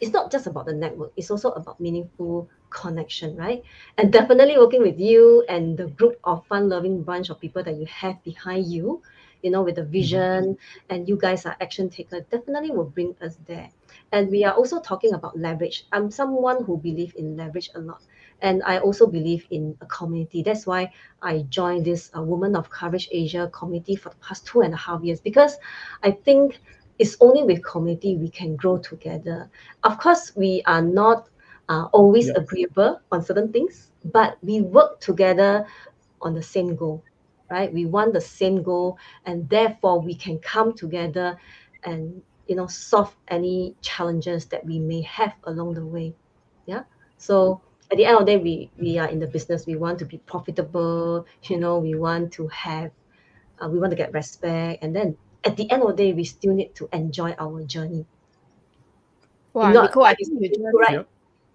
[0.00, 3.62] it's not just about the network, it's also about meaningful connection, right?
[3.98, 7.86] And definitely working with you and the group of fun-loving bunch of people that you
[7.86, 9.02] have behind you,
[9.42, 9.92] you know, with the mm-hmm.
[9.92, 13.68] vision and you guys are action takers, definitely will bring us there.
[14.12, 15.86] And we are also talking about leverage.
[15.92, 18.02] I'm someone who believe in leverage a lot.
[18.42, 20.42] And I also believe in a community.
[20.42, 20.92] That's why
[21.22, 24.76] I joined this uh, Women of Courage Asia community for the past two and a
[24.76, 25.58] half years because
[26.02, 26.60] I think
[26.98, 29.50] it's only with community we can grow together.
[29.84, 31.28] Of course, we are not
[31.68, 35.66] uh, always agreeable on certain things, but we work together
[36.20, 37.02] on the same goal,
[37.50, 37.72] right?
[37.72, 41.38] We want the same goal, and therefore we can come together
[41.84, 46.12] and you know solve any challenges that we may have along the way.
[46.66, 46.82] Yeah.
[47.16, 47.60] So
[47.92, 49.66] at the end of the day, we we are in the business.
[49.66, 51.26] We want to be profitable.
[51.44, 52.90] You know, we want to have,
[53.62, 56.24] uh, we want to get respect, and then at the end of the day, we
[56.24, 58.04] still need to enjoy our journey.
[59.54, 60.90] wow Not- nico i think you just Right.
[60.90, 61.06] Yep.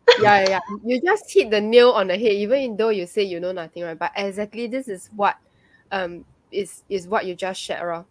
[0.22, 0.60] yeah, yeah, yeah.
[0.86, 3.84] You just hit the nail on the head, even though you say you know nothing,
[3.84, 3.98] right?
[3.98, 5.36] But exactly this is what
[5.92, 8.06] um is is what you just shared, right?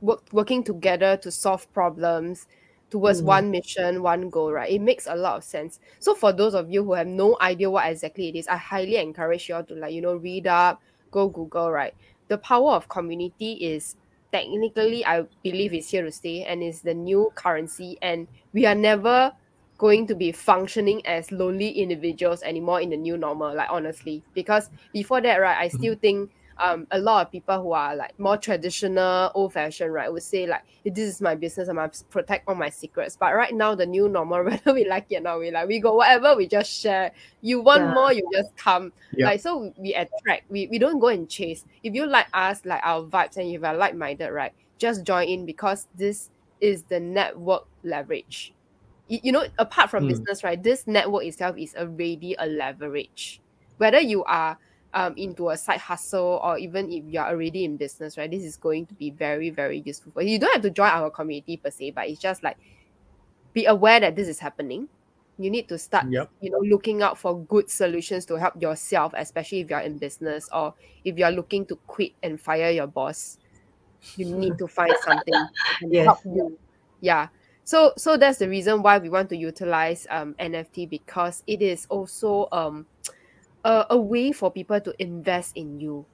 [0.00, 2.46] Work working together to solve problems
[2.90, 3.24] towards Mm.
[3.24, 4.70] one mission, one goal, right?
[4.70, 5.78] It makes a lot of sense.
[5.98, 8.96] So for those of you who have no idea what exactly it is, I highly
[8.96, 10.80] encourage you all to like, you know, read up,
[11.10, 11.94] go Google, right?
[12.28, 13.96] The power of community is
[14.32, 18.74] technically I believe is here to stay and is the new currency and we are
[18.74, 19.32] never
[19.78, 24.68] going to be functioning as lonely individuals anymore in the new normal like honestly because
[24.92, 28.36] before that right i still think um a lot of people who are like more
[28.36, 32.54] traditional old fashioned right would say like this is my business i must protect all
[32.54, 35.50] my secrets but right now the new normal whether we like it or not we
[35.50, 37.94] like we go whatever we just share you want Yeah.
[37.94, 39.26] more you just come Yeah.
[39.26, 42.80] like so we- attract we, we don't go and chase if you like us like
[42.84, 46.30] our vibes and if you're like-minded right just join in because this
[46.60, 48.54] is the network leverage
[49.08, 50.08] you, you know apart from Mm.
[50.08, 53.40] business right this network itself is already a leverage
[53.78, 54.58] whether you are
[54.94, 58.42] um, into a side hustle or even if you are already in business right this
[58.42, 60.38] is going to be very very useful for you.
[60.38, 62.56] Don't have to join our community per se but it's just like
[63.52, 64.88] be aware that this is happening.
[65.38, 66.30] You need to start Yep.
[66.40, 70.48] you know looking out for good solutions to help yourself especially if you're in business
[70.52, 70.74] or
[71.04, 73.38] if you're looking to quit and fire your boss.
[74.16, 76.06] You need to find something can Yes.
[76.06, 76.58] help you.
[77.00, 77.28] Yeah.
[77.64, 81.86] So so that's the reason why we want to utilize um nft because it is
[81.90, 82.86] also um
[83.64, 86.08] a, a way for people to invest in you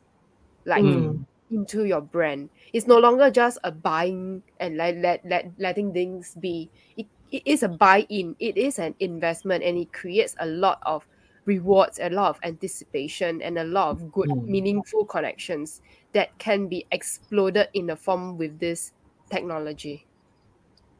[0.67, 1.25] like Mm.
[1.51, 6.35] into your brand it's no longer just a buying and let, let, let letting things
[6.41, 10.79] be it, it is a buy-in it is an investment and it creates a lot
[10.87, 11.07] of
[11.45, 14.47] rewards a lot of anticipation and a lot of good Mm.
[14.47, 15.83] meaningful connections
[16.13, 18.93] that can be exploded in the form with this
[19.31, 20.09] technology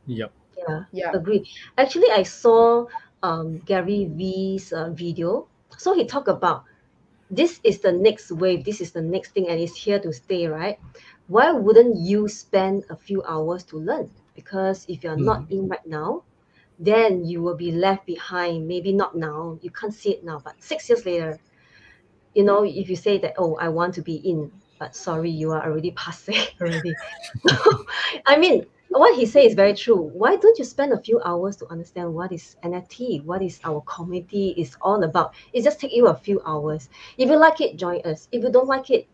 [0.07, 0.33] Yep.
[0.57, 0.85] Yeah.
[0.93, 1.47] yeah Agree.
[1.79, 2.87] Actually, I saw
[3.23, 5.49] um, Gary V's uh, video.
[5.79, 6.65] So he talked about
[7.31, 10.47] this is the next wave, this is the next thing, and it's here to stay,
[10.47, 10.79] right?
[11.27, 14.11] Why wouldn't you spend a few hours to learn?
[14.35, 15.53] Because if you're not hmm.
[15.53, 16.23] in right now,
[16.79, 18.67] then you will be left behind.
[18.69, 21.39] Maybe not now, you can't see it now, but six years later,
[22.35, 25.53] you know, if you say that, oh, I want to be in, but sorry, you
[25.53, 26.95] are already passé already.
[28.27, 28.67] I mean,
[29.01, 29.97] what he says is very true.
[29.97, 33.81] Why don't you spend a few hours to understand what is NFT, what is our
[33.83, 35.35] community is all about?
[35.53, 36.89] It just take you a few hours.
[37.19, 38.29] If you like it, join us.
[38.31, 39.09] If you don't like it,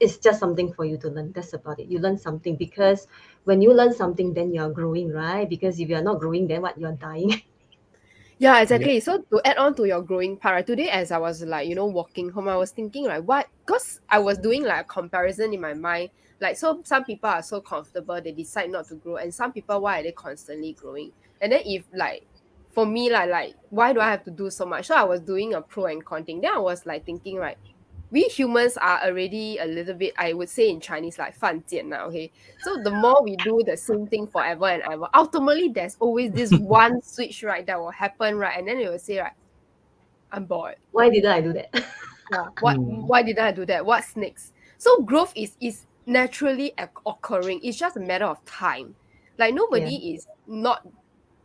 [0.00, 1.32] it's just something for you to learn.
[1.32, 1.88] That's about it.
[1.88, 3.06] You learn something because
[3.44, 5.48] when you learn something, then you are growing, right?
[5.48, 6.76] Because if you are not growing, then what?
[6.76, 7.42] You are dying.
[8.38, 8.98] Yeah, exactly.
[9.00, 11.74] So to add on to your growing part, right, today as I was like, you
[11.74, 15.54] know, walking home, I was thinking like what because I was doing like a comparison
[15.54, 16.10] in my mind.
[16.40, 19.80] Like so some people are so comfortable, they decide not to grow, and some people
[19.80, 21.12] why are they constantly growing?
[21.40, 22.26] And then if like
[22.70, 24.86] for me, like like why do I have to do so much?
[24.86, 26.40] So I was doing a pro and con thing.
[26.40, 27.56] Then I was like thinking, right,
[28.10, 32.06] we humans are already a little bit, I would say in Chinese, like 犯贱 now,
[32.06, 32.30] okay?
[32.62, 36.50] So the more we do the same thing forever and ever, ultimately there's always this
[36.58, 38.58] one switch, right, that will happen, right?
[38.58, 39.32] And then it will say, right,
[40.30, 40.76] I'm bored.
[40.92, 41.70] Why did I do that?
[42.32, 42.46] Yeah.
[42.60, 43.06] What Hmm.
[43.06, 43.84] why did I do that?
[43.84, 44.52] What's next?
[44.78, 46.72] So growth is is naturally
[47.06, 47.60] occurring.
[47.62, 48.94] It's just a matter of time.
[49.38, 50.80] Like nobody is not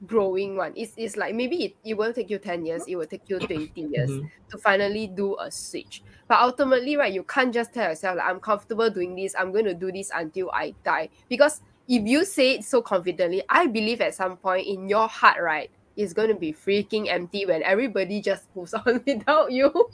[0.06, 0.74] growing one.
[0.76, 3.40] It's, it's like maybe it, it will take you 10 years, it will take you
[3.40, 4.30] 20 years Mhm.
[4.50, 6.04] to finally do a switch.
[6.28, 9.66] But ultimately, right, you can't just tell yourself, like, I'm comfortable doing this, I'm going
[9.66, 11.10] to do this until I die.
[11.28, 15.42] Because if you say it so confidently, I believe at some point in your heart,
[15.42, 19.90] right, it's going to be freaking empty when everybody just moves on without you.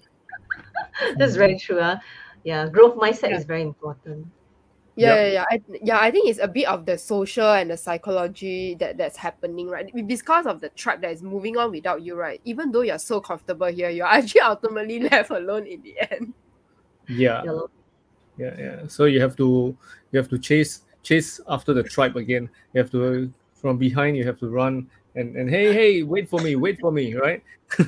[1.17, 1.79] That's very true.
[1.79, 1.97] Uh.
[2.43, 3.37] Yeah, growth mindset Yeah.
[3.37, 4.27] is very important.
[4.95, 5.17] Yeah, Yep.
[5.25, 5.43] yeah, yeah.
[5.49, 9.17] I, yeah, I think it's a bit of the social and the psychology that that's
[9.17, 9.91] happening, right?
[10.07, 12.39] Because of the tribe that is moving on without you, right?
[12.45, 16.33] Even though you're so comfortable here, you're actually ultimately left alone in the end.
[17.07, 17.61] Yeah, Yeah,
[18.37, 18.87] yeah, yeah.
[18.87, 19.77] So you have to
[20.11, 22.49] you have to chase chase after the tribe again.
[22.73, 24.17] You have to from behind.
[24.17, 27.41] You have to run and and hey hey wait for me wait for me right.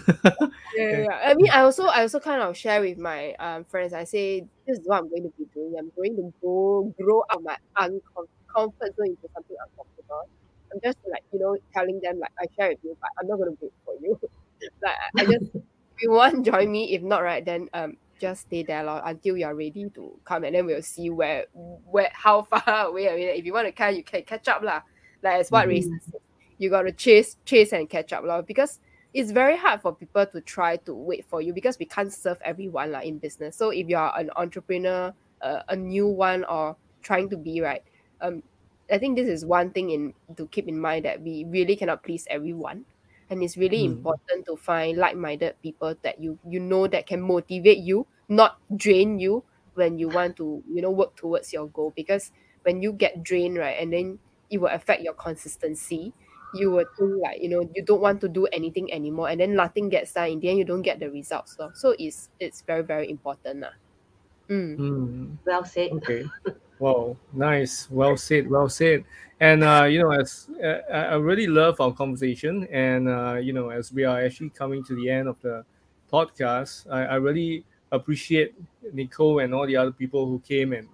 [0.74, 1.20] Yeah, yeah.
[1.32, 3.94] I mean, I also I also kind of share with my um friends.
[3.94, 5.76] I say this is what I'm going to be doing.
[5.80, 10.24] I'm going to go grow out my uncom- comfort zone into something uncomfortable.
[10.74, 13.38] I'm just like you know telling them like I share with you, but I'm not
[13.38, 14.20] going to wait for you.
[14.84, 16.94] like I I just if you want join me.
[16.94, 20.56] If not, right, then um just stay there lor, until you're ready to come, and
[20.56, 23.10] then we'll see where where how far away.
[23.10, 24.82] I mean, if you want to catch, you can catch up lah.
[25.24, 26.00] Like as what Mhm.
[26.02, 26.22] Said,
[26.58, 28.42] you got to chase chase and catch up lor.
[28.44, 28.80] Because
[29.14, 32.38] it's very hard for people to try to wait for you because we can't serve
[32.44, 33.56] everyone like in business.
[33.56, 37.82] So if you are an entrepreneur, uh, a new one, or trying to be right,
[38.22, 38.44] um,
[38.92, 42.04] I think this is one thing in to keep in mind that we really cannot
[42.04, 42.86] please everyone,
[43.30, 43.86] and it's really Mm.
[43.86, 49.20] important to find like-minded people that you you know that can motivate you, not drain
[49.20, 49.44] you
[49.76, 51.92] when you want to you know work towards your goal.
[51.96, 52.32] Because
[52.64, 56.14] when you get drained, right, and then it will affect your consistency
[56.54, 59.54] you will think like you know you don't want to do anything anymore and then
[59.54, 62.62] nothing gets done in the end you don't get the results so, so it's it's
[62.62, 63.76] very very important lah.
[64.50, 64.78] Mm.
[64.78, 65.38] Mm.
[65.46, 65.92] Well said.
[65.92, 66.26] Okay.
[66.80, 67.90] Wow, nice.
[67.90, 68.48] Well said.
[68.48, 69.04] Well said.
[69.40, 73.52] And uh, you know, as uh, I I really love our conversation, and uh, you
[73.52, 75.66] know, as we are actually coming to the end of the
[76.14, 78.54] podcast, I, I really appreciate
[78.94, 80.88] Nicole and all the other people who came and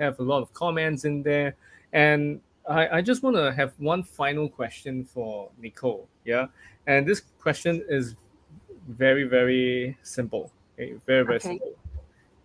[0.00, 1.54] have a lot of comments in there.
[1.92, 6.08] And I, I just want to have one final question for Nicole.
[6.24, 6.48] Yeah,
[6.86, 8.14] and this question is
[8.86, 10.52] very very simple.
[10.74, 11.40] Okay, very very Okay.
[11.40, 11.74] simple.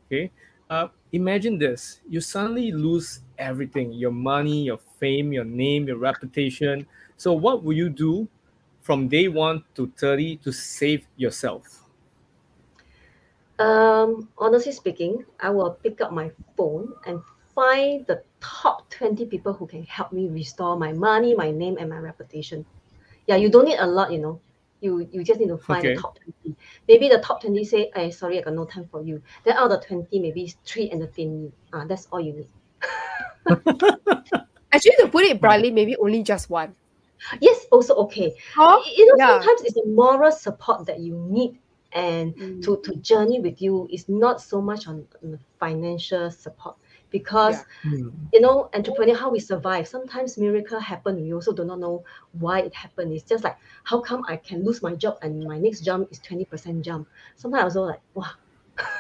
[0.08, 0.32] Okay.
[0.70, 6.88] Uh, imagine this: you suddenly lose everything your money, your fame, your name, your reputation.
[7.18, 8.30] So, what will you do
[8.82, 11.84] from day one to 30 to save yourself?
[13.60, 17.22] Um, honestly speaking, I will pick up my phone and
[17.56, 21.90] find the top 20 people who can help me restore my money, my name, and
[21.90, 22.66] my reputation.
[23.28, 24.42] Yeah, you don't need a lot, you know.
[24.82, 25.96] You you just need to find Okay.
[25.96, 26.58] the top 20.
[26.88, 29.22] Maybe the top 20 say, hey, sorry, I got no time for you.
[29.46, 31.54] Then out of the 20, maybe three entertain you.
[31.74, 32.50] Ah, that's all you need.
[34.74, 36.76] actually to put it broadly maybe only just one
[37.40, 38.36] Yes, also okay.
[38.56, 38.80] huh?
[38.98, 39.26] You know, Yeah.
[39.26, 41.60] sometimes it's the moral support that you need
[41.94, 42.62] and Mm.
[42.62, 46.76] to, to journey with you is not so much on, on financial support
[47.14, 47.64] because Yeah.
[47.84, 48.10] Hmm.
[48.34, 49.88] you know entrepreneur how we survive.
[49.88, 51.22] Sometimes miracle happen.
[51.22, 52.04] We also do not know
[52.34, 53.14] why it happened.
[53.14, 56.20] It's just like how come i can lose my job and my next jump is
[56.20, 57.08] 20% jump?
[57.38, 58.32] Sometimes also like wow.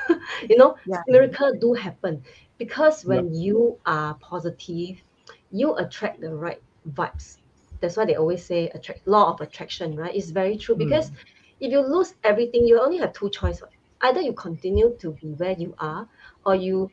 [0.49, 1.03] You know Yeah.
[1.07, 2.23] miracle do happen.
[2.57, 5.03] Because when you are positive
[5.51, 7.37] you attract the right vibes.
[7.81, 10.15] That's why they always say attract law of attraction right?
[10.15, 10.75] It's very true.
[10.75, 10.77] Hmm.
[10.77, 11.11] Because
[11.59, 13.63] if you lose everything you only have two choices
[14.01, 16.07] either you continue to be where you are
[16.45, 16.91] or you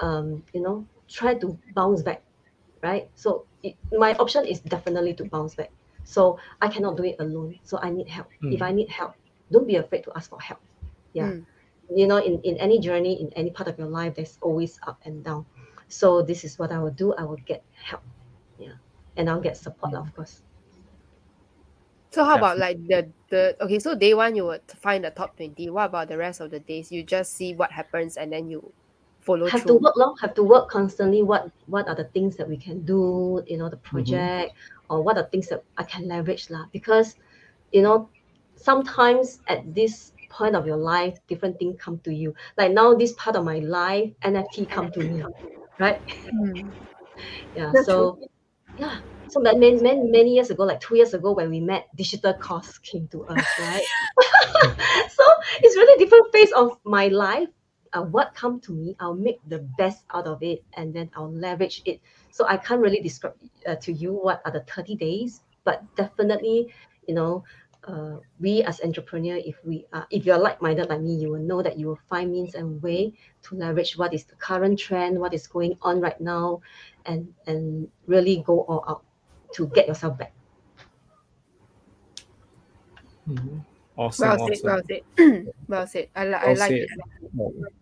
[0.00, 2.22] um, you know try to bounce back
[2.82, 5.70] right so it, my option is definitely to bounce back
[6.04, 8.62] so i cannot do it alone so i need help if Mm.
[8.62, 9.14] i need help
[9.50, 10.60] don't be afraid to ask for help
[11.12, 11.46] yeah Mm.
[11.94, 14.98] you know, in, in any journey, in any part of your life, there's always up
[15.04, 15.46] and down.
[15.88, 17.14] So this is what I will do.
[17.14, 18.02] I will get help.
[18.58, 18.74] Yeah.
[19.16, 20.42] And I'll get support, of course.
[22.10, 25.36] So how about like the the okay, so day one you would find the top
[25.36, 25.68] twenty.
[25.68, 26.90] What about the rest of the days?
[26.90, 28.72] You just see what happens and then you
[29.26, 29.72] follow have through.
[29.72, 31.22] to work long, have to work constantly.
[31.22, 33.92] What what are the things that we can do, you know, the Mm-hmm.
[33.92, 34.54] project,
[34.90, 36.66] or what are things that I can leverage lah?
[36.72, 37.16] Because,
[37.72, 38.10] you know,
[38.56, 42.34] sometimes at this point of your life, different things come to you.
[42.58, 45.30] Like now, this part of my life, NFT come to me,
[45.78, 46.02] right?
[46.32, 46.72] Mm.
[47.54, 47.72] Yeah.
[47.72, 48.20] That's so
[48.76, 48.98] yeah.
[49.28, 52.34] So many, many, many, many years ago, like two years ago when we met, digital
[52.34, 53.88] costs came to us, right?
[55.08, 55.24] so
[55.62, 57.48] it's really different phase of my life.
[57.96, 61.32] Uh, what come to me, I'll make the best out of it, and then I'll
[61.32, 61.98] leverage it.
[62.30, 63.32] So I can't really describe
[63.66, 66.74] uh, to you what are the 30 days, but definitely,
[67.08, 67.42] you know,
[67.88, 71.62] uh, we as entrepreneur, if we are, if you're like-minded like me, you will know
[71.62, 73.14] that you will find means and way
[73.48, 76.60] to leverage what is the current trend, what is going on right now,
[77.06, 79.04] and and really go all out
[79.54, 80.34] to get yourself back.
[83.26, 83.64] Mhm.
[83.96, 84.28] Awesome.
[84.28, 84.66] Well said, awesome.
[84.66, 85.02] well said.
[85.68, 86.08] well said.
[86.14, 86.88] I, li- I like said.
[86.92, 87.76] it.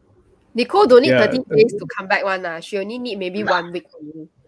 [0.54, 2.46] Nicole don't need Yeah, 30 uh, days to come back one.
[2.46, 2.60] Uh.
[2.60, 4.28] She only need maybe one week from you.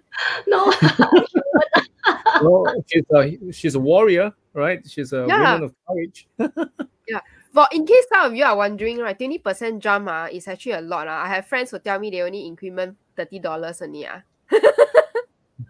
[0.48, 0.72] No,
[2.40, 4.80] well, she's a she's a warrior, right?
[4.88, 5.60] She's a Yeah.
[5.60, 6.26] woman of courage.
[7.08, 7.20] yeah.
[7.52, 10.80] But in case some of you are wondering, right, 20% jump uh, is actually a
[10.80, 11.06] lot.
[11.08, 11.20] Uh.
[11.20, 13.44] I have friends who tell me they only increment $30
[13.82, 14.06] only.
[14.06, 14.20] Uh.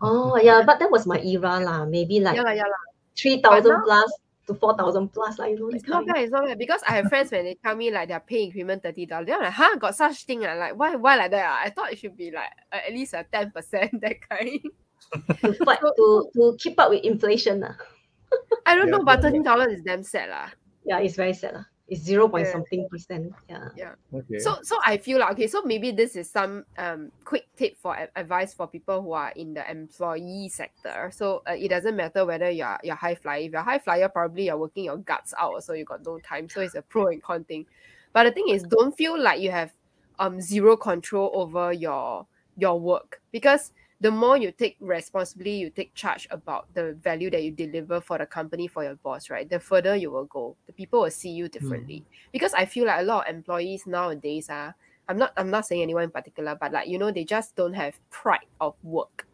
[0.03, 1.85] oh yeah, but that was my era lah.
[1.87, 2.83] Maybe like Yeah, lah, yeah, lah.
[3.19, 4.11] three thousand plus
[4.47, 6.07] to four thousand plus, like you know, it's not kind.
[6.07, 6.59] bad, it's not bad.
[6.59, 9.41] Because I have friends when they tell me like their pay increment thirty dollars, they're
[9.41, 10.45] like, huh, got such thing?
[10.47, 10.57] Uh?
[10.57, 11.45] Like why why like that?
[11.51, 11.67] Uh?
[11.67, 14.61] I thought it should be like uh, at least a ten percent that kind.
[15.45, 17.75] to fight to to keep up with inflation lah.
[18.67, 20.51] I don't Yeah, know, but yeah, thirty dollars is damn sad lah.
[20.85, 21.65] Yeah, it's very sad lah.
[21.89, 22.53] It's zero point Yeah.
[22.53, 23.33] something percent.
[23.49, 23.69] Yeah.
[23.77, 23.95] Yeah.
[24.13, 24.39] Okay.
[24.39, 27.97] So so I feel like okay, so maybe this is some um quick tip for
[28.17, 31.11] advice for people who are in the employee sector.
[31.15, 33.43] So uh, it doesn't matter whether you're you're high flyer.
[33.43, 36.49] If you're high flyer, probably you're working your guts out, so you got no time.
[36.49, 37.67] So it's a pro and con thing.
[38.13, 39.73] But the thing is, don't feel like you have
[40.19, 42.27] um zero control over your
[42.57, 43.71] your work because
[44.01, 48.19] the more you take responsibility, you take charge about the value that you deliver for
[48.19, 49.49] the company for your boss, right?
[49.49, 51.99] The further you will go, the people will see you differently.
[51.99, 52.29] Hmm.
[52.33, 54.75] Because I feel like a lot of employees nowadays are
[55.09, 57.75] I'm not I'm not saying anyone in particular, but like you know, they just don't
[57.75, 59.27] have pride of work.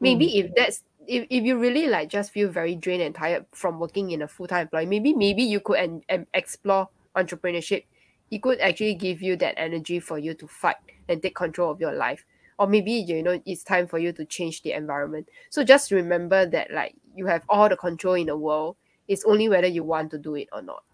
[0.00, 0.46] Maybe hmm.
[0.46, 4.10] if that's if, if you really like just feel very drained and tired from working
[4.10, 7.84] in a full-time employee, maybe maybe you could and, and explore entrepreneurship.
[8.30, 10.76] It could actually give you that energy for you to fight
[11.08, 12.24] and take control of your life.
[12.58, 15.28] Or maybe you know it's time for you to change the environment.
[15.50, 18.76] So just remember that like you have all the control in the world.
[19.08, 20.84] It's only whether you want to do it or not.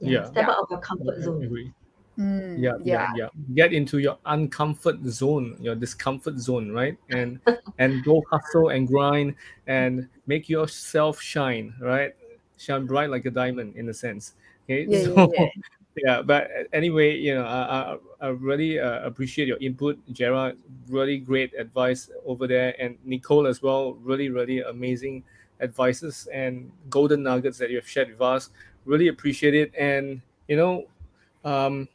[0.00, 0.24] Yeah.
[0.26, 0.50] Step Yeah.
[0.50, 1.44] out of your comfort I zone.
[1.44, 1.72] agree.
[2.18, 3.28] Mm, yeah, yeah, yeah.
[3.54, 6.98] Get into your uncomfort zone, your discomfort zone, right?
[7.08, 7.40] And
[7.78, 12.14] and go hustle and grind and make yourself shine, right?
[12.58, 14.34] Shine bright like a diamond, in a sense.
[14.64, 15.48] Okay, Yeah, so yeah,
[15.96, 16.22] yeah.
[16.22, 20.56] but anyway, you know, I, I, I really uh, appreciate your input, Gerard.
[20.88, 23.94] Really great advice over there, and Nicole as well.
[23.94, 25.22] Really, really amazing
[25.60, 28.50] advices and golden nuggets that you have shared with us.
[28.84, 30.86] Really appreciate it, and you know,
[31.44, 31.88] um,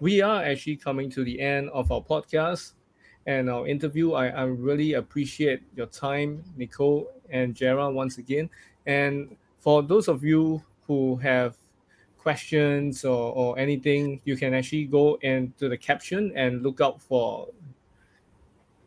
[0.00, 2.72] we are actually coming to the end of our podcast
[3.26, 4.12] and our interview.
[4.12, 8.50] I, I really appreciate your time, Nicole and Gerard, once again.
[8.86, 11.56] And for those of you who have
[12.24, 17.48] questions or, or anything, you can actually go into the caption and look out for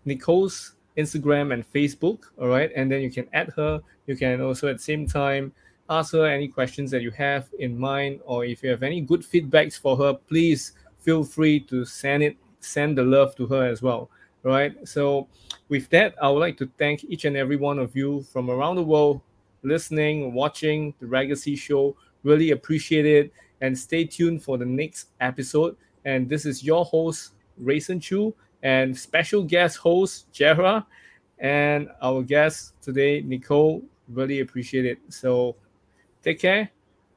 [0.05, 2.19] Nicole's Instagram and Facebook.
[2.39, 2.71] All right.
[2.75, 3.79] And then you can add her.
[4.07, 5.53] You can also at the same time
[5.89, 9.21] ask her any questions that you have in mind, or if you have any good
[9.21, 13.81] feedbacks for her, please feel free to send it, send the love to her as
[13.81, 14.09] well.
[14.43, 14.73] All right.
[14.87, 15.27] So
[15.69, 18.75] with that, I would like to thank each and every one of you from around
[18.75, 19.21] the world
[19.63, 21.95] listening, watching the Legacy Show.
[22.27, 23.31] Really appreciate it.
[23.61, 25.77] And stay tuned for the next episode.
[26.03, 30.85] And this is your host, Rayson Chu, and special guest host, Gerra,
[31.39, 33.81] and our guest today, Nicole.
[34.09, 34.99] Really appreciate it.
[35.09, 35.55] So
[36.21, 36.69] take care.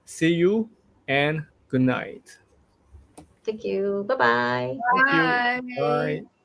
[0.05, 0.69] See you
[1.09, 2.39] and good night.
[3.45, 4.05] Thank you.
[4.09, 4.79] Bye bye.
[5.09, 5.81] Thank you.
[5.81, 6.40] Bye.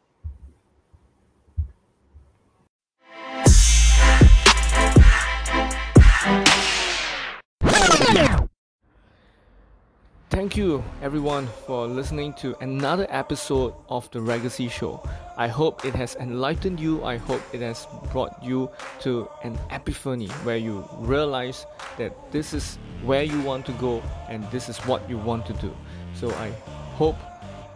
[10.36, 15.02] Thank you, everyone, for listening to another episode of The Legacy Show.
[15.38, 17.02] I hope it has enlightened you.
[17.06, 18.70] I hope it has brought you
[19.00, 21.66] to an epiphany where you realize
[21.98, 25.54] that this is where you want to go and this is what you want to
[25.54, 25.74] do.
[26.14, 26.50] So I
[26.98, 27.16] hope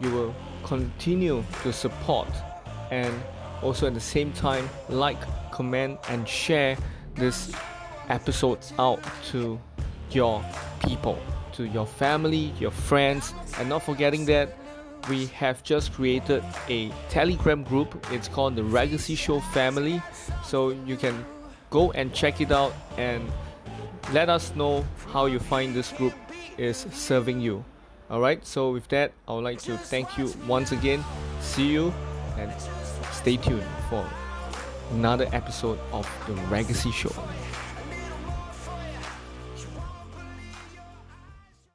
[0.01, 0.35] you will
[0.65, 2.27] continue to support
[2.91, 3.13] and
[3.61, 6.75] also at the same time like, comment, and share
[7.15, 7.53] this
[8.09, 8.99] episode out
[9.31, 9.57] to
[10.11, 10.43] your
[10.85, 11.17] people,
[11.59, 14.55] to your family, your friends, and not forgetting that
[15.09, 18.05] we have just created a telegram group.
[18.11, 20.01] It's called the legacy show family.
[20.45, 21.25] So you can
[21.69, 23.29] go and check it out and
[24.13, 26.13] let us know how you find this group
[26.57, 27.65] is serving you.
[28.09, 31.03] Alright so with that i would like to thank you once again.
[31.41, 31.93] See you
[32.37, 32.51] and
[33.11, 34.07] stay tuned for
[34.93, 37.13] another episode of the legacy show